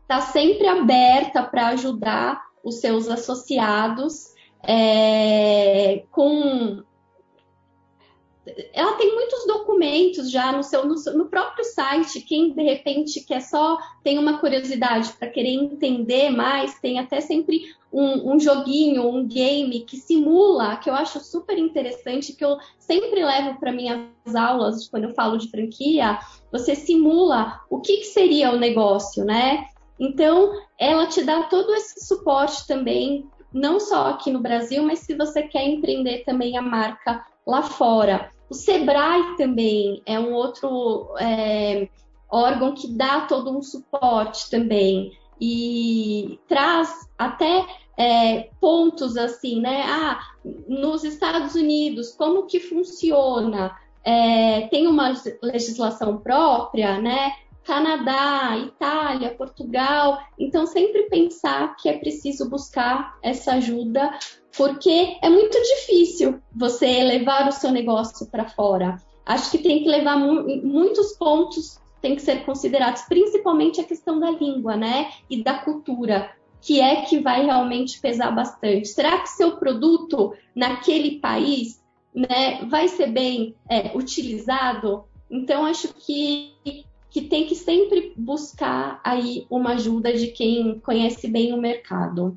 está 0.00 0.22
sempre 0.22 0.66
aberta 0.66 1.42
para 1.42 1.68
ajudar 1.68 2.42
os 2.64 2.76
seus 2.76 3.10
associados 3.10 4.32
é, 4.66 6.04
com 6.10 6.82
ela 8.74 8.92
tem 8.96 9.14
muitos 9.14 9.46
documentos 9.46 10.30
já 10.30 10.52
no 10.52 10.62
seu, 10.62 10.86
no, 10.86 10.94
no, 10.94 11.26
próprio 11.26 11.64
site. 11.64 12.20
Quem 12.20 12.52
de 12.52 12.62
repente 12.62 13.20
quer 13.20 13.40
só 13.40 13.78
tem 14.02 14.18
uma 14.18 14.38
curiosidade 14.38 15.12
para 15.14 15.28
querer 15.28 15.54
entender 15.54 16.30
mais, 16.30 16.78
tem 16.78 16.98
até 16.98 17.20
sempre 17.20 17.62
um, 17.90 18.34
um, 18.34 18.40
joguinho, 18.40 19.08
um 19.08 19.26
game 19.26 19.80
que 19.80 19.96
simula, 19.96 20.76
que 20.76 20.90
eu 20.90 20.94
acho 20.94 21.20
super 21.20 21.56
interessante, 21.56 22.34
que 22.34 22.44
eu 22.44 22.58
sempre 22.78 23.24
levo 23.24 23.58
para 23.58 23.72
minhas 23.72 24.08
aulas 24.34 24.88
quando 24.88 25.04
eu 25.04 25.14
falo 25.14 25.38
de 25.38 25.48
franquia. 25.50 26.18
Você 26.52 26.74
simula 26.74 27.60
o 27.70 27.80
que, 27.80 27.98
que 27.98 28.06
seria 28.06 28.52
o 28.52 28.58
negócio, 28.58 29.24
né? 29.24 29.66
Então, 29.98 30.52
ela 30.78 31.06
te 31.06 31.22
dá 31.22 31.44
todo 31.44 31.72
esse 31.74 32.04
suporte 32.04 32.66
também, 32.66 33.26
não 33.52 33.80
só 33.80 34.08
aqui 34.08 34.30
no 34.30 34.40
Brasil, 34.40 34.82
mas 34.82 34.98
se 34.98 35.14
você 35.14 35.42
quer 35.44 35.66
empreender 35.66 36.24
também 36.24 36.58
a 36.58 36.62
marca 36.62 37.24
lá 37.46 37.62
fora. 37.62 38.33
O 38.48 38.54
Sebrae 38.54 39.36
também 39.36 40.02
é 40.04 40.18
um 40.18 40.32
outro 40.32 41.14
é, 41.18 41.88
órgão 42.30 42.74
que 42.74 42.88
dá 42.88 43.22
todo 43.22 43.56
um 43.56 43.62
suporte 43.62 44.50
também 44.50 45.12
e 45.40 46.38
traz 46.48 47.08
até 47.18 47.66
é, 47.96 48.50
pontos 48.60 49.16
assim, 49.16 49.60
né? 49.60 49.82
Ah, 49.86 50.20
nos 50.68 51.04
Estados 51.04 51.54
Unidos, 51.54 52.12
como 52.12 52.46
que 52.46 52.60
funciona? 52.60 53.76
É, 54.04 54.68
tem 54.68 54.86
uma 54.86 55.14
legislação 55.42 56.18
própria, 56.18 57.00
né? 57.00 57.32
Canadá, 57.64 58.56
Itália, 58.58 59.34
Portugal. 59.34 60.18
Então, 60.38 60.66
sempre 60.66 61.04
pensar 61.04 61.74
que 61.76 61.88
é 61.88 61.98
preciso 61.98 62.48
buscar 62.48 63.18
essa 63.22 63.54
ajuda, 63.54 64.16
porque 64.56 65.16
é 65.22 65.28
muito 65.28 65.58
difícil 65.60 66.40
você 66.54 67.02
levar 67.02 67.48
o 67.48 67.52
seu 67.52 67.70
negócio 67.70 68.26
para 68.26 68.48
fora. 68.48 68.96
Acho 69.24 69.50
que 69.50 69.58
tem 69.58 69.82
que 69.82 69.88
levar 69.88 70.18
mu 70.18 70.44
muitos 70.62 71.12
pontos, 71.16 71.80
tem 72.00 72.14
que 72.14 72.22
ser 72.22 72.44
considerados, 72.44 73.02
principalmente 73.02 73.80
a 73.80 73.84
questão 73.84 74.20
da 74.20 74.30
língua, 74.30 74.76
né? 74.76 75.10
E 75.30 75.42
da 75.42 75.54
cultura, 75.60 76.30
que 76.60 76.80
é 76.80 77.02
que 77.02 77.18
vai 77.18 77.44
realmente 77.44 78.00
pesar 78.00 78.30
bastante. 78.30 78.88
Será 78.88 79.18
que 79.20 79.30
seu 79.30 79.56
produto 79.56 80.34
naquele 80.54 81.18
país 81.18 81.82
né, 82.14 82.64
vai 82.66 82.88
ser 82.88 83.08
bem 83.08 83.54
é, 83.68 83.96
utilizado? 83.96 85.04
Então, 85.30 85.64
acho 85.64 85.88
que 85.94 86.84
que 87.14 87.22
tem 87.22 87.46
que 87.46 87.54
sempre 87.54 88.12
buscar 88.16 89.00
aí 89.04 89.46
uma 89.48 89.74
ajuda 89.74 90.12
de 90.12 90.26
quem 90.26 90.80
conhece 90.80 91.28
bem 91.28 91.52
o 91.52 91.56
mercado. 91.56 92.36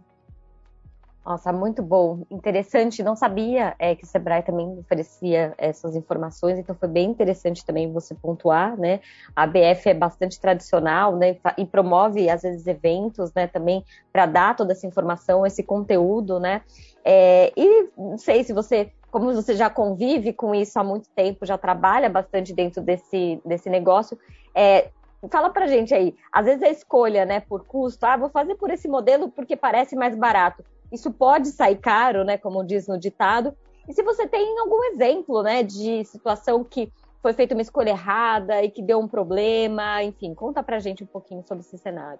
Nossa, 1.25 1.51
muito 1.51 1.81
bom, 1.81 2.21
interessante. 2.29 3.01
Não 3.01 3.15
sabia 3.15 3.75
é, 3.79 3.95
que 3.95 4.03
o 4.03 4.07
Sebrae 4.07 4.43
também 4.43 4.77
oferecia 4.77 5.55
essas 5.57 5.95
informações, 5.95 6.59
então 6.59 6.75
foi 6.75 6.87
bem 6.87 7.09
interessante 7.09 7.65
também 7.65 7.91
você 7.91 8.13
pontuar, 8.13 8.79
né? 8.79 8.99
A 9.35 9.43
ABF 9.43 9.89
é 9.89 9.95
bastante 9.95 10.39
tradicional, 10.39 11.15
né? 11.15 11.37
E 11.57 11.65
promove 11.65 12.29
às 12.29 12.43
vezes 12.43 12.67
eventos, 12.67 13.33
né? 13.33 13.47
Também 13.47 13.83
para 14.13 14.27
dar 14.27 14.55
toda 14.55 14.73
essa 14.73 14.85
informação, 14.85 15.43
esse 15.43 15.63
conteúdo, 15.63 16.39
né? 16.39 16.61
É, 17.03 17.51
e 17.57 17.89
não 17.97 18.17
sei 18.19 18.43
se 18.43 18.53
você 18.53 18.91
como 19.11 19.33
você 19.33 19.55
já 19.55 19.69
convive 19.69 20.33
com 20.33 20.53
isso 20.53 20.77
há 20.77 20.83
muito 20.83 21.09
tempo, 21.09 21.45
já 21.45 21.57
trabalha 21.57 22.09
bastante 22.09 22.53
dentro 22.53 22.81
desse, 22.81 23.41
desse 23.45 23.69
negócio, 23.69 24.17
é, 24.57 24.89
fala 25.29 25.51
pra 25.51 25.67
gente 25.67 25.93
aí, 25.93 26.15
às 26.31 26.45
vezes 26.45 26.63
a 26.63 26.69
escolha, 26.69 27.25
né, 27.25 27.39
por 27.39 27.63
custo, 27.65 28.05
ah, 28.05 28.17
vou 28.17 28.29
fazer 28.29 28.55
por 28.55 28.71
esse 28.71 28.87
modelo 28.87 29.29
porque 29.29 29.55
parece 29.55 29.95
mais 29.95 30.15
barato. 30.15 30.63
Isso 30.91 31.11
pode 31.11 31.49
sair 31.49 31.77
caro, 31.77 32.23
né, 32.23 32.37
como 32.37 32.65
diz 32.65 32.87
no 32.87 32.99
ditado. 32.99 33.53
E 33.87 33.93
se 33.93 34.01
você 34.01 34.27
tem 34.27 34.59
algum 34.59 34.83
exemplo, 34.85 35.43
né, 35.43 35.61
de 35.61 36.03
situação 36.05 36.63
que 36.63 36.91
foi 37.21 37.33
feita 37.33 37.53
uma 37.53 37.61
escolha 37.61 37.91
errada 37.91 38.63
e 38.63 38.71
que 38.71 38.81
deu 38.81 38.99
um 38.99 39.07
problema, 39.07 40.03
enfim, 40.03 40.33
conta 40.33 40.63
pra 40.63 40.79
gente 40.79 41.03
um 41.03 41.07
pouquinho 41.07 41.43
sobre 41.43 41.63
esse 41.63 41.77
cenário. 41.77 42.19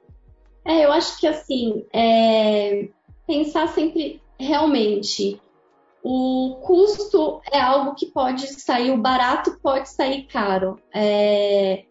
É, 0.64 0.86
eu 0.86 0.92
acho 0.92 1.20
que 1.20 1.26
assim, 1.26 1.86
é... 1.94 2.90
pensar 3.26 3.68
sempre 3.70 4.22
realmente 4.40 5.42
o 6.04 6.58
custo 6.62 7.42
é 7.52 7.60
algo 7.60 7.96
que 7.96 8.06
pode 8.06 8.48
sair, 8.48 8.92
o 8.92 8.98
barato 8.98 9.60
pode 9.62 9.90
sair 9.90 10.24
caro. 10.24 10.80
É, 10.94 11.84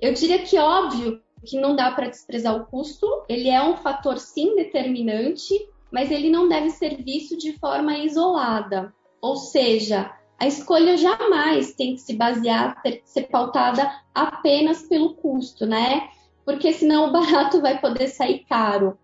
eu 0.00 0.12
diria 0.12 0.38
que 0.42 0.58
óbvio 0.58 1.20
que 1.44 1.60
não 1.60 1.74
dá 1.74 1.90
para 1.90 2.08
desprezar 2.08 2.56
o 2.56 2.66
custo, 2.66 3.06
ele 3.28 3.48
é 3.48 3.62
um 3.62 3.76
fator 3.76 4.18
sim 4.18 4.54
determinante, 4.56 5.54
mas 5.90 6.10
ele 6.10 6.30
não 6.30 6.48
deve 6.48 6.70
ser 6.70 7.02
visto 7.02 7.36
de 7.36 7.52
forma 7.58 7.98
isolada. 7.98 8.92
Ou 9.20 9.36
seja, 9.36 10.12
a 10.38 10.46
escolha 10.46 10.96
jamais 10.96 11.74
tem 11.74 11.94
que 11.94 12.00
se 12.00 12.14
basear, 12.14 12.80
ter 12.82 12.98
que 12.98 13.10
ser 13.10 13.22
pautada 13.22 13.90
apenas 14.14 14.82
pelo 14.82 15.14
custo, 15.14 15.66
né? 15.66 16.08
Porque 16.44 16.72
senão 16.72 17.08
o 17.08 17.12
barato 17.12 17.60
vai 17.62 17.80
poder 17.80 18.08
sair 18.08 18.44
caro. 18.48 18.98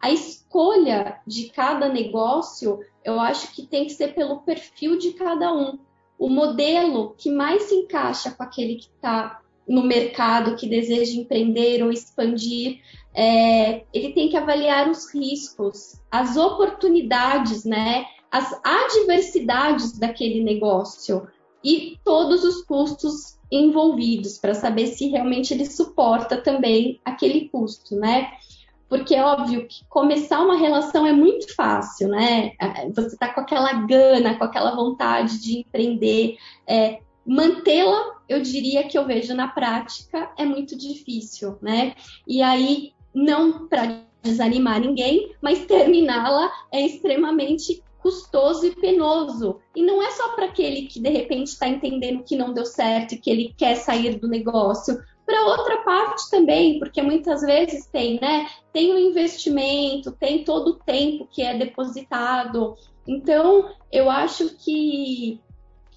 A 0.00 0.10
escolha 0.10 1.20
de 1.24 1.48
cada 1.50 1.88
negócio, 1.88 2.80
eu 3.04 3.20
acho 3.20 3.54
que 3.54 3.64
tem 3.64 3.84
que 3.84 3.92
ser 3.92 4.14
pelo 4.14 4.40
perfil 4.42 4.98
de 4.98 5.12
cada 5.12 5.54
um. 5.54 5.78
O 6.18 6.28
modelo 6.28 7.14
que 7.16 7.30
mais 7.30 7.64
se 7.64 7.74
encaixa 7.74 8.32
com 8.32 8.42
aquele 8.42 8.76
que 8.76 8.86
está 8.86 9.41
no 9.72 9.82
mercado 9.82 10.54
que 10.54 10.68
deseja 10.68 11.18
empreender 11.18 11.82
ou 11.82 11.90
expandir, 11.90 12.80
é, 13.14 13.84
ele 13.90 14.12
tem 14.12 14.28
que 14.28 14.36
avaliar 14.36 14.90
os 14.90 15.12
riscos, 15.14 15.98
as 16.10 16.36
oportunidades, 16.36 17.64
né, 17.64 18.04
as 18.30 18.52
adversidades 18.62 19.98
daquele 19.98 20.44
negócio 20.44 21.26
e 21.64 21.98
todos 22.04 22.44
os 22.44 22.62
custos 22.66 23.38
envolvidos 23.50 24.36
para 24.36 24.52
saber 24.52 24.88
se 24.88 25.08
realmente 25.08 25.54
ele 25.54 25.64
suporta 25.64 26.36
também 26.36 27.00
aquele 27.02 27.48
custo, 27.48 27.96
né? 27.96 28.30
Porque 28.90 29.14
é 29.14 29.24
óbvio 29.24 29.66
que 29.66 29.86
começar 29.88 30.40
uma 30.40 30.56
relação 30.56 31.06
é 31.06 31.12
muito 31.12 31.54
fácil, 31.54 32.08
né? 32.08 32.52
É, 32.60 32.90
você 32.90 33.14
está 33.14 33.32
com 33.32 33.40
aquela 33.40 33.72
gana, 33.86 34.36
com 34.36 34.44
aquela 34.44 34.74
vontade 34.74 35.40
de 35.40 35.60
empreender, 35.60 36.36
é, 36.66 37.00
mantê-la, 37.26 38.20
eu 38.28 38.40
diria 38.40 38.86
que 38.86 38.96
eu 38.96 39.06
vejo 39.06 39.34
na 39.34 39.48
prática, 39.48 40.30
é 40.36 40.44
muito 40.44 40.76
difícil, 40.76 41.58
né? 41.60 41.94
E 42.26 42.42
aí, 42.42 42.92
não 43.14 43.68
para 43.68 44.02
desanimar 44.22 44.80
ninguém, 44.80 45.34
mas 45.40 45.66
terminá-la 45.66 46.50
é 46.72 46.84
extremamente 46.86 47.82
custoso 47.98 48.66
e 48.66 48.74
penoso. 48.74 49.60
E 49.74 49.82
não 49.82 50.02
é 50.02 50.10
só 50.10 50.30
para 50.30 50.46
aquele 50.46 50.82
que 50.82 51.00
de 51.00 51.08
repente 51.08 51.48
está 51.48 51.68
entendendo 51.68 52.24
que 52.24 52.36
não 52.36 52.52
deu 52.52 52.66
certo 52.66 53.12
e 53.12 53.18
que 53.18 53.30
ele 53.30 53.54
quer 53.56 53.76
sair 53.76 54.18
do 54.18 54.28
negócio. 54.28 55.00
Para 55.24 55.46
outra 55.46 55.78
parte 55.78 56.28
também, 56.30 56.80
porque 56.80 57.00
muitas 57.00 57.42
vezes 57.42 57.86
tem, 57.86 58.20
né? 58.20 58.48
Tem 58.72 58.92
o 58.92 58.98
investimento, 58.98 60.10
tem 60.12 60.44
todo 60.44 60.68
o 60.68 60.78
tempo 60.80 61.28
que 61.30 61.42
é 61.42 61.56
depositado. 61.56 62.76
Então, 63.06 63.70
eu 63.90 64.10
acho 64.10 64.56
que 64.56 65.40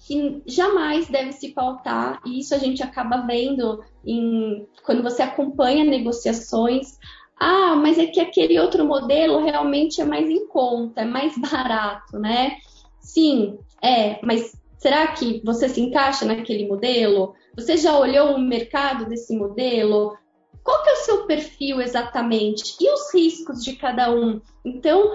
que 0.06 0.40
jamais 0.46 1.08
deve 1.08 1.32
se 1.32 1.48
pautar, 1.48 2.20
e 2.24 2.38
isso 2.38 2.54
a 2.54 2.58
gente 2.58 2.82
acaba 2.82 3.26
vendo 3.26 3.82
em, 4.06 4.66
quando 4.84 5.02
você 5.02 5.22
acompanha 5.22 5.84
negociações, 5.84 6.96
Ah, 7.38 7.76
mas 7.76 7.98
é 7.98 8.06
que 8.06 8.20
aquele 8.20 8.58
outro 8.58 8.84
modelo 8.84 9.44
realmente 9.44 10.00
é 10.00 10.04
mais 10.04 10.28
em 10.30 10.46
conta, 10.48 11.02
é 11.02 11.04
mais 11.04 11.36
barato, 11.36 12.18
né? 12.18 12.56
Sim, 13.00 13.58
é, 13.82 14.18
mas 14.24 14.56
será 14.78 15.08
que 15.08 15.42
você 15.44 15.68
se 15.68 15.80
encaixa 15.80 16.24
naquele 16.24 16.66
modelo? 16.66 17.34
Você 17.54 17.76
já 17.76 17.98
olhou 17.98 18.34
o 18.34 18.40
mercado 18.40 19.06
desse 19.06 19.36
modelo? 19.36 20.16
Qual 20.62 20.82
que 20.82 20.88
é 20.88 20.92
o 20.94 21.04
seu 21.04 21.26
perfil 21.26 21.80
exatamente? 21.80 22.74
E 22.80 22.90
os 22.90 23.12
riscos 23.14 23.62
de 23.62 23.76
cada 23.76 24.10
um? 24.10 24.40
Então, 24.64 25.12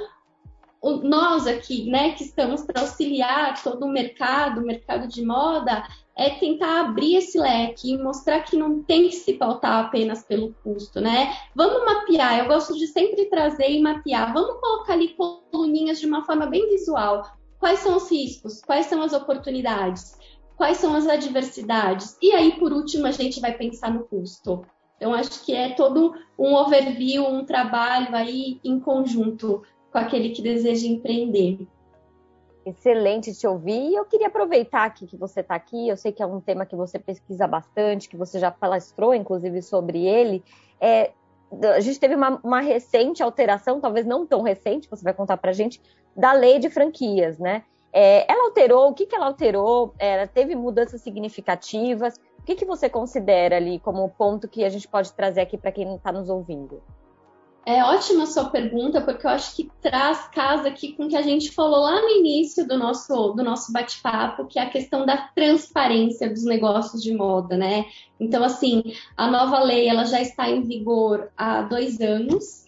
nós 0.83 1.45
aqui, 1.45 1.89
né, 1.89 2.11
que 2.13 2.23
estamos 2.23 2.63
para 2.63 2.81
auxiliar 2.81 3.61
todo 3.61 3.85
o 3.85 3.91
mercado, 3.91 4.61
o 4.61 4.65
mercado 4.65 5.07
de 5.07 5.23
moda, 5.23 5.87
é 6.15 6.31
tentar 6.31 6.81
abrir 6.81 7.15
esse 7.15 7.39
leque 7.39 7.91
e 7.91 7.97
mostrar 7.97 8.41
que 8.41 8.57
não 8.57 8.81
tem 8.81 9.07
que 9.07 9.15
se 9.15 9.33
pautar 9.33 9.85
apenas 9.85 10.23
pelo 10.23 10.53
custo, 10.63 10.99
né? 10.99 11.35
Vamos 11.55 11.85
mapear, 11.85 12.39
eu 12.39 12.47
gosto 12.47 12.73
de 12.77 12.87
sempre 12.87 13.25
trazer 13.25 13.69
e 13.69 13.81
mapear. 13.81 14.33
Vamos 14.33 14.59
colocar 14.59 14.93
ali 14.93 15.15
coluninhas 15.15 15.99
de 15.99 16.07
uma 16.07 16.25
forma 16.25 16.47
bem 16.47 16.67
visual. 16.69 17.25
Quais 17.59 17.79
são 17.79 17.97
os 17.97 18.11
riscos? 18.11 18.61
Quais 18.61 18.87
são 18.87 19.01
as 19.03 19.13
oportunidades? 19.13 20.17
Quais 20.57 20.77
são 20.77 20.95
as 20.95 21.07
adversidades? 21.07 22.17
E 22.21 22.31
aí, 22.33 22.53
por 22.53 22.73
último, 22.73 23.07
a 23.07 23.11
gente 23.11 23.39
vai 23.39 23.53
pensar 23.53 23.91
no 23.91 24.03
custo. 24.03 24.65
Então, 24.97 25.13
acho 25.13 25.43
que 25.43 25.55
é 25.55 25.69
todo 25.69 26.13
um 26.37 26.53
overview, 26.53 27.27
um 27.27 27.45
trabalho 27.45 28.15
aí 28.15 28.59
em 28.63 28.79
conjunto 28.79 29.63
com 29.91 29.97
aquele 29.97 30.29
que 30.29 30.41
deseja 30.41 30.87
empreender. 30.87 31.67
Excelente 32.65 33.33
te 33.33 33.47
ouvir. 33.47 33.89
E 33.89 33.95
eu 33.95 34.05
queria 34.05 34.27
aproveitar 34.27 34.85
aqui 34.85 35.07
que 35.07 35.17
você 35.17 35.41
está 35.41 35.55
aqui. 35.55 35.87
Eu 35.87 35.97
sei 35.97 36.11
que 36.11 36.21
é 36.21 36.25
um 36.25 36.39
tema 36.39 36.65
que 36.65 36.75
você 36.75 36.99
pesquisa 36.99 37.47
bastante, 37.47 38.07
que 38.07 38.15
você 38.15 38.39
já 38.39 38.51
palestrou, 38.51 39.13
inclusive, 39.13 39.61
sobre 39.61 40.05
ele. 40.05 40.43
É, 40.79 41.11
a 41.75 41.79
gente 41.79 41.99
teve 41.99 42.15
uma, 42.15 42.39
uma, 42.43 42.61
recente 42.61 43.21
alteração, 43.21 43.81
talvez 43.81 44.05
não 44.05 44.25
tão 44.25 44.41
recente, 44.41 44.89
você 44.89 45.03
vai 45.03 45.13
contar 45.13 45.37
para 45.37 45.51
gente, 45.51 45.81
da 46.15 46.31
lei 46.31 46.59
de 46.59 46.69
franquias, 46.69 47.37
né? 47.37 47.63
É, 47.91 48.31
ela 48.31 48.45
alterou, 48.45 48.89
o 48.89 48.93
que, 48.93 49.05
que 49.05 49.13
ela 49.13 49.25
alterou? 49.25 49.93
Ela 49.99 50.25
teve 50.25 50.55
mudanças 50.55 51.01
significativas? 51.01 52.15
O 52.39 52.43
que, 52.43 52.55
que 52.55 52.63
você 52.63 52.89
considera 52.89 53.57
ali 53.57 53.79
como 53.79 54.07
ponto 54.09 54.47
que 54.47 54.63
a 54.63 54.69
gente 54.69 54.87
pode 54.87 55.11
trazer 55.13 55.41
aqui 55.41 55.57
para 55.57 55.71
quem 55.71 55.95
está 55.95 56.11
nos 56.11 56.29
ouvindo? 56.29 56.81
É 57.63 57.83
ótima 57.83 58.23
a 58.23 58.27
sua 58.27 58.49
pergunta, 58.49 59.01
porque 59.01 59.25
eu 59.25 59.29
acho 59.29 59.55
que 59.55 59.69
traz 59.81 60.27
casa 60.29 60.67
aqui 60.67 60.93
com 60.93 61.05
o 61.05 61.07
que 61.07 61.15
a 61.15 61.21
gente 61.21 61.51
falou 61.51 61.81
lá 61.81 62.01
no 62.01 62.09
início 62.09 62.67
do 62.67 62.75
nosso, 62.75 63.33
do 63.33 63.43
nosso 63.43 63.71
bate-papo, 63.71 64.47
que 64.47 64.57
é 64.57 64.63
a 64.63 64.69
questão 64.69 65.05
da 65.05 65.29
transparência 65.35 66.27
dos 66.27 66.43
negócios 66.43 67.03
de 67.03 67.13
moda, 67.13 67.55
né? 67.55 67.85
Então, 68.19 68.43
assim, 68.43 68.81
a 69.15 69.29
nova 69.29 69.63
lei 69.63 69.87
ela 69.87 70.05
já 70.05 70.19
está 70.19 70.49
em 70.49 70.63
vigor 70.63 71.31
há 71.37 71.61
dois 71.61 72.01
anos 72.01 72.65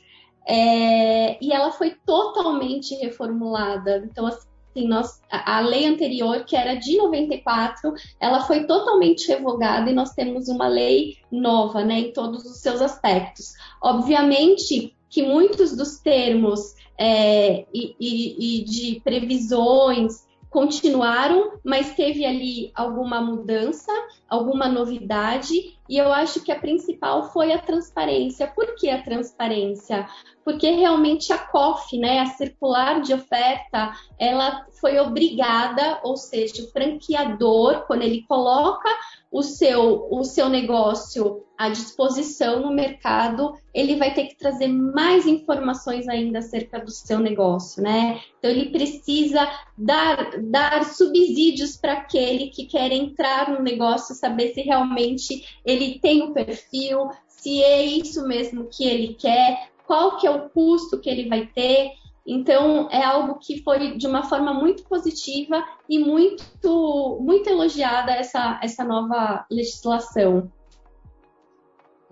é, 0.47 1.43
e 1.43 1.51
ela 1.51 1.71
foi 1.71 1.95
totalmente 2.05 2.93
reformulada. 2.95 4.03
Então, 4.05 4.27
assim, 4.27 4.47
Sim, 4.73 4.87
nós, 4.87 5.21
a 5.29 5.59
lei 5.59 5.85
anterior, 5.85 6.45
que 6.45 6.55
era 6.55 6.73
de 6.73 6.97
94, 6.97 7.93
ela 8.19 8.41
foi 8.41 8.65
totalmente 8.65 9.27
revogada 9.27 9.89
e 9.89 9.93
nós 9.93 10.13
temos 10.13 10.47
uma 10.47 10.67
lei 10.67 11.17
nova, 11.31 11.83
né, 11.83 11.99
em 11.99 12.11
todos 12.11 12.43
os 12.45 12.57
seus 12.57 12.81
aspectos. 12.81 13.53
Obviamente 13.81 14.95
que 15.09 15.21
muitos 15.21 15.77
dos 15.77 15.99
termos 15.99 16.73
é, 16.97 17.65
e, 17.71 17.95
e, 17.99 18.61
e 18.61 18.63
de 18.63 19.01
previsões 19.01 20.25
continuaram, 20.49 21.53
mas 21.63 21.95
teve 21.95 22.23
ali 22.25 22.71
alguma 22.75 23.19
mudança, 23.19 23.91
alguma 24.29 24.67
novidade, 24.67 25.77
e 25.93 25.97
eu 25.99 26.11
acho 26.11 26.43
que 26.43 26.51
a 26.51 26.59
principal 26.59 27.31
foi 27.31 27.53
a 27.53 27.59
transparência. 27.59 28.47
Por 28.47 28.73
que 28.73 28.89
a 28.89 29.03
transparência? 29.03 30.07
Porque 30.43 30.71
realmente 30.71 31.31
a 31.31 31.37
COF, 31.37 31.99
né, 31.99 32.19
a 32.19 32.25
circular 32.25 32.99
de 32.99 33.13
oferta, 33.13 33.93
ela 34.17 34.65
foi 34.81 34.97
obrigada, 34.97 35.99
ou 36.03 36.17
seja, 36.17 36.63
o 36.63 36.71
franqueador, 36.71 37.85
quando 37.85 38.01
ele 38.01 38.25
coloca 38.27 38.89
o 39.31 39.43
seu, 39.43 40.07
o 40.11 40.23
seu 40.23 40.49
negócio 40.49 41.43
à 41.57 41.69
disposição 41.69 42.59
no 42.59 42.71
mercado, 42.71 43.53
ele 43.73 43.95
vai 43.95 44.13
ter 44.13 44.25
que 44.25 44.37
trazer 44.37 44.67
mais 44.67 45.25
informações 45.25 46.07
ainda 46.07 46.39
acerca 46.39 46.79
do 46.79 46.91
seu 46.91 47.19
negócio, 47.19 47.81
né? 47.81 48.19
Então 48.37 48.51
ele 48.51 48.69
precisa 48.69 49.49
dar, 49.77 50.39
dar 50.41 50.83
subsídios 50.85 51.77
para 51.77 51.93
aquele 51.93 52.49
que 52.49 52.65
quer 52.65 52.91
entrar 52.91 53.49
no 53.49 53.61
negócio, 53.61 54.13
saber 54.13 54.53
se 54.53 54.61
realmente 54.61 55.43
ele 55.65 55.82
tem 55.99 56.23
o 56.23 56.33
perfil, 56.33 57.09
se 57.27 57.63
é 57.63 57.83
isso 57.83 58.27
mesmo 58.27 58.67
que 58.71 58.85
ele 58.87 59.15
quer, 59.15 59.69
qual 59.85 60.17
que 60.17 60.25
é 60.25 60.31
o 60.31 60.49
custo 60.49 60.99
que 60.99 61.09
ele 61.09 61.27
vai 61.27 61.45
ter. 61.45 61.91
Então, 62.25 62.87
é 62.89 63.03
algo 63.03 63.37
que 63.39 63.61
foi 63.63 63.97
de 63.97 64.07
uma 64.07 64.23
forma 64.23 64.53
muito 64.53 64.83
positiva 64.83 65.63
e 65.89 65.99
muito, 65.99 67.19
muito 67.21 67.49
elogiada 67.49 68.13
essa, 68.13 68.59
essa 68.63 68.83
nova 68.83 69.45
legislação. 69.51 70.49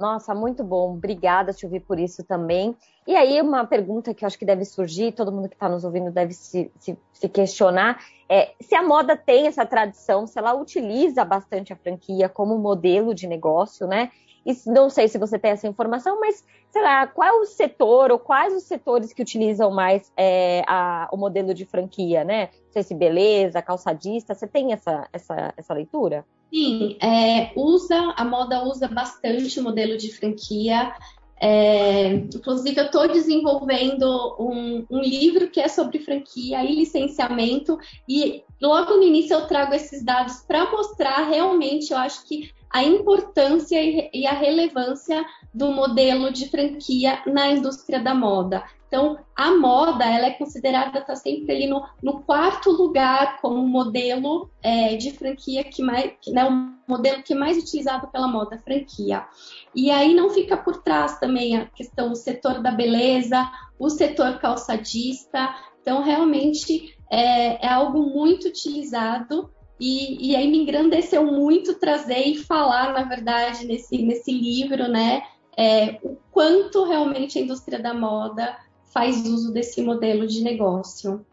Nossa, 0.01 0.33
muito 0.33 0.63
bom. 0.63 0.95
Obrigada 0.95 1.53
te 1.53 1.63
ouvir 1.63 1.81
por 1.81 1.99
isso 1.99 2.23
também. 2.23 2.75
E 3.05 3.15
aí, 3.15 3.39
uma 3.39 3.67
pergunta 3.67 4.15
que 4.15 4.25
eu 4.25 4.27
acho 4.27 4.37
que 4.37 4.43
deve 4.43 4.65
surgir, 4.65 5.11
todo 5.11 5.31
mundo 5.31 5.47
que 5.47 5.53
está 5.53 5.69
nos 5.69 5.83
ouvindo 5.83 6.09
deve 6.11 6.33
se, 6.33 6.71
se, 6.79 6.97
se, 7.13 7.29
questionar, 7.29 8.03
é 8.27 8.51
se 8.59 8.73
a 8.73 8.81
moda 8.81 9.15
tem 9.15 9.45
essa 9.45 9.63
tradição, 9.63 10.25
se 10.25 10.39
ela 10.39 10.55
utiliza 10.55 11.23
bastante 11.23 11.71
a 11.71 11.75
franquia 11.75 12.27
como 12.27 12.57
modelo 12.57 13.13
de 13.13 13.27
negócio, 13.27 13.85
né? 13.85 14.09
E 14.45 14.53
não 14.67 14.89
sei 14.89 15.07
se 15.07 15.17
você 15.17 15.37
tem 15.37 15.51
essa 15.51 15.67
informação, 15.67 16.19
mas 16.19 16.43
sei 16.71 16.81
lá, 16.81 17.05
qual 17.05 17.27
é 17.27 17.31
o 17.33 17.45
setor 17.45 18.11
ou 18.11 18.17
quais 18.17 18.53
os 18.53 18.63
setores 18.63 19.13
que 19.13 19.21
utilizam 19.21 19.71
mais 19.71 20.11
é, 20.15 20.63
a, 20.67 21.09
o 21.11 21.17
modelo 21.17 21.53
de 21.53 21.65
franquia, 21.65 22.23
né? 22.23 22.49
Não 22.65 22.71
sei 22.71 22.83
se 22.83 22.95
beleza, 22.95 23.61
calçadista, 23.61 24.33
você 24.33 24.47
tem 24.47 24.73
essa, 24.73 25.07
essa, 25.11 25.53
essa 25.57 25.73
leitura? 25.73 26.25
Sim, 26.51 26.97
é, 27.01 27.51
usa, 27.55 28.13
a 28.17 28.25
moda 28.25 28.63
usa 28.63 28.87
bastante 28.87 29.59
o 29.59 29.63
modelo 29.63 29.97
de 29.97 30.11
franquia. 30.11 30.93
É, 31.39 32.13
inclusive, 32.13 32.79
eu 32.79 32.85
estou 32.85 33.07
desenvolvendo 33.07 34.35
um, 34.39 34.85
um, 34.91 34.99
livro 34.99 35.49
que 35.49 35.59
é 35.59 35.67
sobre 35.67 35.99
franquia 35.99 36.63
e 36.63 36.75
licenciamento, 36.75 37.79
e 38.07 38.43
logo 38.61 38.95
no 38.95 39.03
início 39.03 39.33
eu 39.33 39.47
trago 39.47 39.73
esses 39.73 40.03
dados 40.03 40.43
para 40.47 40.69
mostrar 40.71 41.27
realmente, 41.27 41.91
eu 41.91 41.97
acho 41.97 42.25
que 42.27 42.51
a 42.69 42.83
importância 42.83 43.77
e 44.13 44.25
a 44.25 44.31
relevância 44.31 45.25
do 45.53 45.71
modelo 45.71 46.31
de 46.31 46.49
franquia 46.49 47.21
na 47.25 47.49
indústria 47.49 47.99
da 47.99 48.15
moda. 48.15 48.63
Então, 48.87 49.17
a 49.33 49.51
moda 49.55 50.03
ela 50.03 50.25
é 50.25 50.31
considerada 50.31 50.99
está 50.99 51.15
sempre 51.15 51.55
ali 51.55 51.65
no, 51.65 51.81
no, 52.03 52.21
quarto 52.23 52.69
lugar 52.71 53.39
como 53.39 53.65
modelo 53.65 54.49
é, 54.61 54.97
de 54.97 55.11
franquia 55.11 55.63
que 55.63 55.81
mais, 55.81 56.11
né, 56.27 56.45
o 56.45 56.73
modelo 56.85 57.23
que 57.23 57.31
é 57.31 57.35
mais 57.35 57.57
utilizado 57.57 58.09
pela 58.09 58.27
moda, 58.27 58.57
franquia. 58.57 59.25
E 59.73 59.89
aí 59.89 60.13
não 60.13 60.29
fica 60.29 60.57
por 60.57 60.81
trás 60.81 61.17
também 61.19 61.55
a 61.55 61.67
questão 61.67 62.09
do 62.09 62.17
setor 62.17 62.61
da 62.61 62.71
beleza, 62.71 63.49
o 63.79 63.89
setor 63.89 64.39
calçadista. 64.39 65.55
Então, 65.81 66.03
realmente 66.03 66.95
é, 67.11 67.65
é 67.65 67.69
algo 67.69 68.03
muito 68.03 68.47
utilizado 68.47 69.49
e, 69.79 70.29
e, 70.31 70.35
aí 70.35 70.49
me 70.49 70.59
engrandeceu 70.59 71.25
muito 71.25 71.79
trazer 71.79 72.19
e 72.19 72.37
falar, 72.37 72.93
na 72.93 73.03
verdade, 73.03 73.65
nesse, 73.65 73.99
nesse 74.03 74.31
livro, 74.31 74.87
né, 74.87 75.23
é, 75.57 75.99
o 76.03 76.15
quanto 76.31 76.85
realmente 76.85 77.39
a 77.39 77.41
indústria 77.41 77.79
da 77.79 77.91
moda 77.91 78.55
faz 78.93 79.25
uso 79.25 79.51
desse 79.51 79.81
modelo 79.81 80.27
de 80.27 80.43
negócio. 80.43 81.25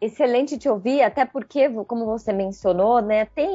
Excelente 0.00 0.56
te 0.56 0.70
ouvir, 0.70 1.02
até 1.02 1.26
porque, 1.26 1.68
como 1.84 2.06
você 2.06 2.32
mencionou, 2.32 3.02
né, 3.02 3.26
tem 3.26 3.50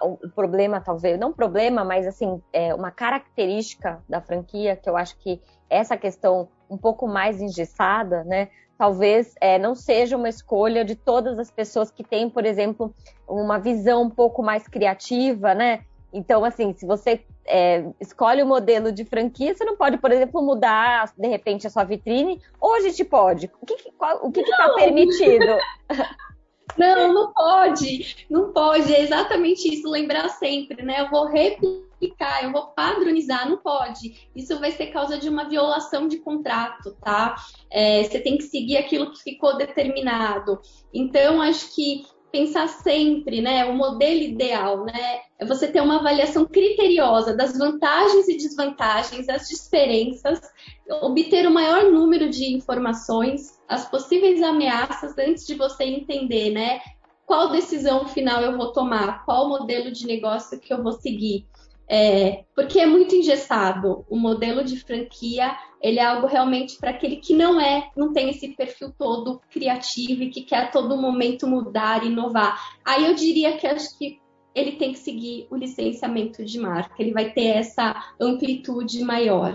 o 0.00 0.28
problema, 0.28 0.80
talvez, 0.80 1.18
não 1.18 1.32
problema, 1.32 1.82
mas 1.82 2.06
assim, 2.06 2.40
é 2.52 2.72
uma 2.72 2.92
característica 2.92 4.00
da 4.08 4.20
franquia 4.20 4.76
que 4.76 4.88
eu 4.88 4.96
acho 4.96 5.18
que 5.18 5.40
essa 5.68 5.96
questão 5.96 6.48
um 6.68 6.76
pouco 6.76 7.06
mais 7.06 7.40
engessada, 7.40 8.24
né, 8.24 8.48
talvez 8.78 9.34
é, 9.40 9.58
não 9.58 9.74
seja 9.74 10.16
uma 10.16 10.28
escolha 10.28 10.84
de 10.84 10.94
todas 10.94 11.38
as 11.38 11.50
pessoas 11.50 11.90
que 11.90 12.02
têm, 12.02 12.28
por 12.28 12.44
exemplo, 12.44 12.94
uma 13.28 13.58
visão 13.58 14.02
um 14.02 14.10
pouco 14.10 14.42
mais 14.42 14.66
criativa, 14.66 15.54
né? 15.54 15.84
Então, 16.12 16.44
assim, 16.44 16.72
se 16.72 16.86
você 16.86 17.24
é, 17.46 17.84
escolhe 18.00 18.42
o 18.42 18.44
um 18.44 18.48
modelo 18.48 18.92
de 18.92 19.04
franquia, 19.04 19.54
você 19.54 19.64
não 19.64 19.76
pode, 19.76 19.98
por 19.98 20.12
exemplo, 20.12 20.40
mudar 20.42 21.12
de 21.16 21.28
repente 21.28 21.66
a 21.66 21.70
sua 21.70 21.84
vitrine, 21.84 22.40
ou 22.60 22.74
a 22.74 22.80
gente 22.80 23.04
pode? 23.04 23.50
O 23.60 24.30
que 24.30 24.40
está 24.40 24.74
permitido? 24.74 25.56
Não, 26.76 27.12
não 27.12 27.32
pode, 27.32 28.26
não 28.30 28.52
pode, 28.52 28.92
é 28.92 29.02
exatamente 29.02 29.72
isso, 29.72 29.88
lembrar 29.88 30.28
sempre, 30.30 30.82
né? 30.82 31.02
Eu 31.02 31.10
vou 31.10 31.26
replicar, 31.26 32.42
eu 32.42 32.52
vou 32.52 32.68
padronizar, 32.68 33.48
não 33.48 33.58
pode. 33.58 34.28
Isso 34.34 34.58
vai 34.58 34.70
ser 34.70 34.86
causa 34.86 35.18
de 35.18 35.28
uma 35.28 35.48
violação 35.48 36.08
de 36.08 36.18
contrato, 36.18 36.96
tá? 37.02 37.36
É, 37.70 38.02
você 38.02 38.18
tem 38.18 38.36
que 38.36 38.44
seguir 38.44 38.76
aquilo 38.76 39.12
que 39.12 39.22
ficou 39.22 39.56
determinado. 39.56 40.58
Então, 40.92 41.40
acho 41.40 41.74
que 41.74 42.04
pensar 42.34 42.66
sempre, 42.66 43.40
né, 43.40 43.64
o 43.64 43.74
modelo 43.74 44.20
ideal, 44.20 44.84
né, 44.84 45.20
é 45.38 45.46
você 45.46 45.68
ter 45.68 45.80
uma 45.80 46.00
avaliação 46.00 46.44
criteriosa 46.44 47.32
das 47.32 47.56
vantagens 47.56 48.28
e 48.28 48.36
desvantagens, 48.36 49.28
as 49.28 49.46
diferenças, 49.48 50.40
obter 51.02 51.46
o 51.46 51.52
maior 51.52 51.90
número 51.90 52.28
de 52.28 52.52
informações, 52.54 53.60
as 53.68 53.88
possíveis 53.88 54.42
ameaças 54.42 55.16
antes 55.18 55.46
de 55.46 55.54
você 55.54 55.84
entender, 55.84 56.50
né, 56.50 56.80
qual 57.26 57.50
decisão 57.50 58.06
final 58.06 58.42
eu 58.42 58.56
vou 58.56 58.72
tomar, 58.72 59.24
qual 59.24 59.48
modelo 59.48 59.90
de 59.90 60.06
negócio 60.06 60.60
que 60.60 60.72
eu 60.72 60.82
vou 60.82 60.92
seguir. 60.92 61.46
É, 61.86 62.44
porque 62.54 62.80
é 62.80 62.86
muito 62.86 63.14
engessado. 63.14 64.06
O 64.08 64.16
modelo 64.16 64.64
de 64.64 64.80
franquia 64.80 65.54
ele 65.82 65.98
é 65.98 66.04
algo 66.04 66.26
realmente 66.26 66.78
para 66.78 66.90
aquele 66.90 67.16
que 67.16 67.34
não 67.34 67.60
é, 67.60 67.90
não 67.94 68.10
tem 68.10 68.30
esse 68.30 68.48
perfil 68.48 68.90
todo 68.98 69.38
criativo 69.50 70.22
e 70.22 70.30
que 70.30 70.40
quer 70.40 70.56
a 70.56 70.70
todo 70.70 70.96
momento 70.96 71.46
mudar, 71.46 72.06
inovar. 72.06 72.58
Aí 72.82 73.04
eu 73.04 73.14
diria 73.14 73.58
que 73.58 73.66
acho 73.66 73.98
que 73.98 74.18
ele 74.54 74.72
tem 74.72 74.92
que 74.92 74.98
seguir 74.98 75.46
o 75.50 75.56
licenciamento 75.56 76.42
de 76.42 76.58
marca, 76.58 76.94
ele 76.98 77.12
vai 77.12 77.32
ter 77.32 77.48
essa 77.48 78.14
amplitude 78.18 79.04
maior. 79.04 79.54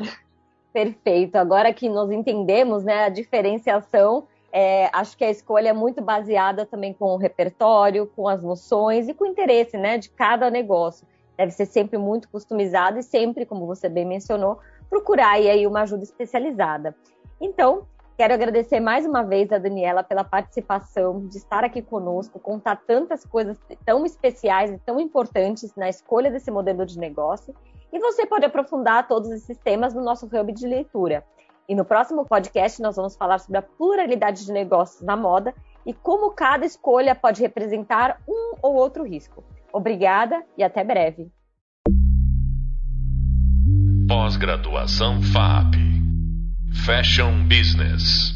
Perfeito. 0.74 1.36
Agora 1.36 1.74
que 1.74 1.90
nós 1.90 2.12
entendemos 2.12 2.84
né, 2.84 3.06
a 3.06 3.10
diferenciação, 3.10 4.28
é, 4.52 4.90
acho 4.94 5.18
que 5.18 5.24
a 5.24 5.30
escolha 5.30 5.70
é 5.70 5.74
muito 5.74 6.02
baseada 6.02 6.66
também 6.66 6.94
com 6.94 7.06
o 7.06 7.18
repertório, 7.18 8.08
com 8.16 8.28
as 8.28 8.44
noções 8.44 9.08
e 9.08 9.14
com 9.14 9.24
o 9.24 9.28
interesse 9.28 9.78
né, 9.78 9.98
de 9.98 10.10
cada 10.10 10.50
negócio 10.50 11.08
deve 11.40 11.54
ser 11.54 11.68
sempre 11.68 11.98
muito 11.98 12.28
customizado 12.28 13.00
e 13.00 13.04
sempre, 13.04 13.46
como 13.46 13.66
você 13.66 13.88
bem 13.88 14.06
mencionou, 14.06 14.60
procurar 14.90 15.36
aí 15.36 15.66
uma 15.66 15.84
ajuda 15.84 16.04
especializada. 16.04 16.94
Então, 17.40 17.88
quero 18.18 18.34
agradecer 18.34 18.82
mais 18.82 19.06
uma 19.06 19.24
vez 19.24 19.50
a 19.54 19.58
Daniela 19.58 20.04
pela 20.04 20.26
participação, 20.26 21.26
de 21.28 21.38
estar 21.38 21.64
aqui 21.64 21.82
conosco, 21.82 22.42
contar 22.42 22.76
tantas 22.86 23.26
coisas 23.26 23.58
tão 23.86 24.06
especiais 24.06 24.70
e 24.70 24.78
tão 24.80 25.00
importantes 25.00 25.74
na 25.78 25.88
escolha 25.88 26.30
desse 26.30 26.52
modelo 26.52 26.86
de 26.86 27.00
negócio. 27.00 27.56
E 27.91 27.99
você 27.99 28.25
pode 28.25 28.45
aprofundar 28.45 29.08
todos 29.08 29.30
esses 29.32 29.58
temas 29.58 29.93
no 29.93 30.04
nosso 30.04 30.25
hub 30.28 30.54
de 30.54 30.67
leitura. 30.67 31.23
E 31.67 31.75
no 31.75 31.86
próximo 31.86 32.25
podcast 32.25 32.82
nós 32.82 32.95
vamos 32.95 33.15
falar 33.15 33.39
sobre 33.39 33.58
a 33.58 33.62
pluralidade 33.62 34.45
de 34.45 34.52
negócios 34.52 35.02
na 35.02 35.15
moda 35.15 35.54
e 35.86 35.93
como 35.93 36.32
cada 36.32 36.65
escolha 36.65 37.15
pode 37.15 37.41
representar 37.41 38.21
um 38.28 38.54
ou 38.62 38.75
outro 38.75 39.04
risco. 39.04 39.43
Obrigada 39.71 40.43
e 40.58 40.63
até 40.63 40.84
breve. 40.84 41.32
Pós-graduação 44.08 45.21
FAP 45.21 45.75
Fashion 46.86 47.47
Business 47.47 48.34